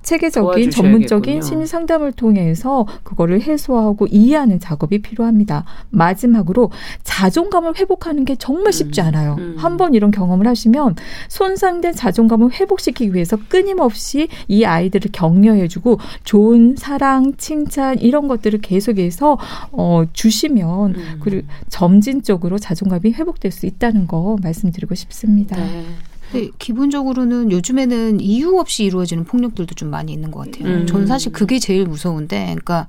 [0.07, 0.70] 체계적인.
[0.70, 5.64] 전문적인 심리 상담을 통해서 그거를 해소하고 이해하는 작업이 필요합니다.
[5.90, 6.70] 마지막으로
[7.02, 9.34] 자존감을 회복하는 게 정말 쉽지 않아요.
[9.38, 9.57] 음.
[9.59, 10.94] 한번 이런 경험을 하시면
[11.28, 19.38] 손상된 자존감을 회복시키기 위해서 끊임없이 이 아이들을 격려해주고 좋은 사랑, 칭찬 이런 것들을 계속해서
[19.72, 21.20] 어, 주시면 음.
[21.20, 25.57] 그리고 점진적으로 자존감이 회복될 수 있다는 거 말씀드리고 싶습니다.
[25.57, 25.84] 네.
[26.32, 30.72] 근데 기본적으로는 요즘에는 이유 없이 이루어지는 폭력들도 좀 많이 있는 것 같아요.
[30.72, 30.86] 음.
[30.86, 32.86] 저는 사실 그게 제일 무서운데, 그러니까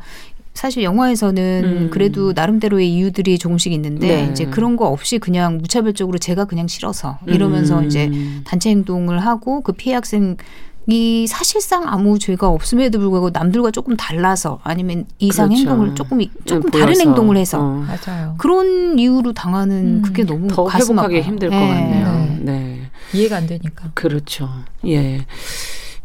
[0.54, 1.90] 사실 영화에서는 음.
[1.92, 4.32] 그래도 나름대로의 이유들이 조금씩 있는데 네.
[4.32, 7.86] 이제 그런 거 없이 그냥 무차별적으로 제가 그냥 싫어서 이러면서 음.
[7.86, 8.12] 이제
[8.44, 10.36] 단체 행동을 하고 그 피해 학생
[10.90, 15.60] 이 사실상 아무 죄가 없음에도 불구하고 남들과 조금 달라서 아니면 이상 그렇죠.
[15.62, 16.86] 행동을 조금 조금 보여서.
[16.88, 17.86] 다른 행동을 해서 어.
[17.86, 18.36] 맞아요.
[18.38, 20.02] 그런 이유로 당하는 음.
[20.02, 21.28] 그게 너무 더 가슴 회복하기 아파요.
[21.28, 21.60] 힘들 것 예.
[21.60, 22.38] 같네요.
[22.40, 22.77] 네.
[23.14, 23.92] 이해가 안 되니까.
[23.94, 24.50] 그렇죠.
[24.86, 25.26] 예.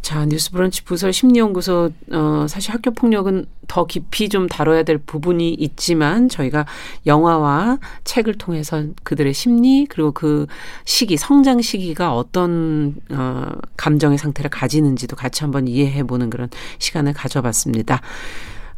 [0.02, 6.28] 자, 뉴스브런치 부설 심리연구소, 어, 사실 학교 폭력은 더 깊이 좀 다뤄야 될 부분이 있지만
[6.28, 6.66] 저희가
[7.06, 10.46] 영화와 책을 통해서 그들의 심리, 그리고 그
[10.84, 18.00] 시기, 성장 시기가 어떤, 어, 감정의 상태를 가지는지도 같이 한번 이해해 보는 그런 시간을 가져봤습니다.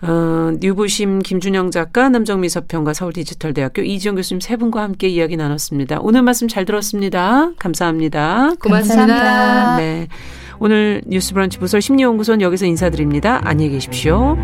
[0.07, 6.01] 어, 뉴부심 김준영 작가, 남정미 서평가 서울디지털대학교 이지영 교수님 세 분과 함께 이야기 나눴습니다.
[6.01, 7.53] 오늘 말씀 잘 들었습니다.
[7.59, 8.55] 감사합니다.
[8.61, 9.07] 고맙습니다.
[9.07, 9.77] 감사합니다.
[9.79, 10.09] 네.
[10.59, 13.41] 오늘 뉴스브런치 부설 심리연구소는 여기서 인사드립니다.
[13.45, 14.37] 안녕히 계십시오.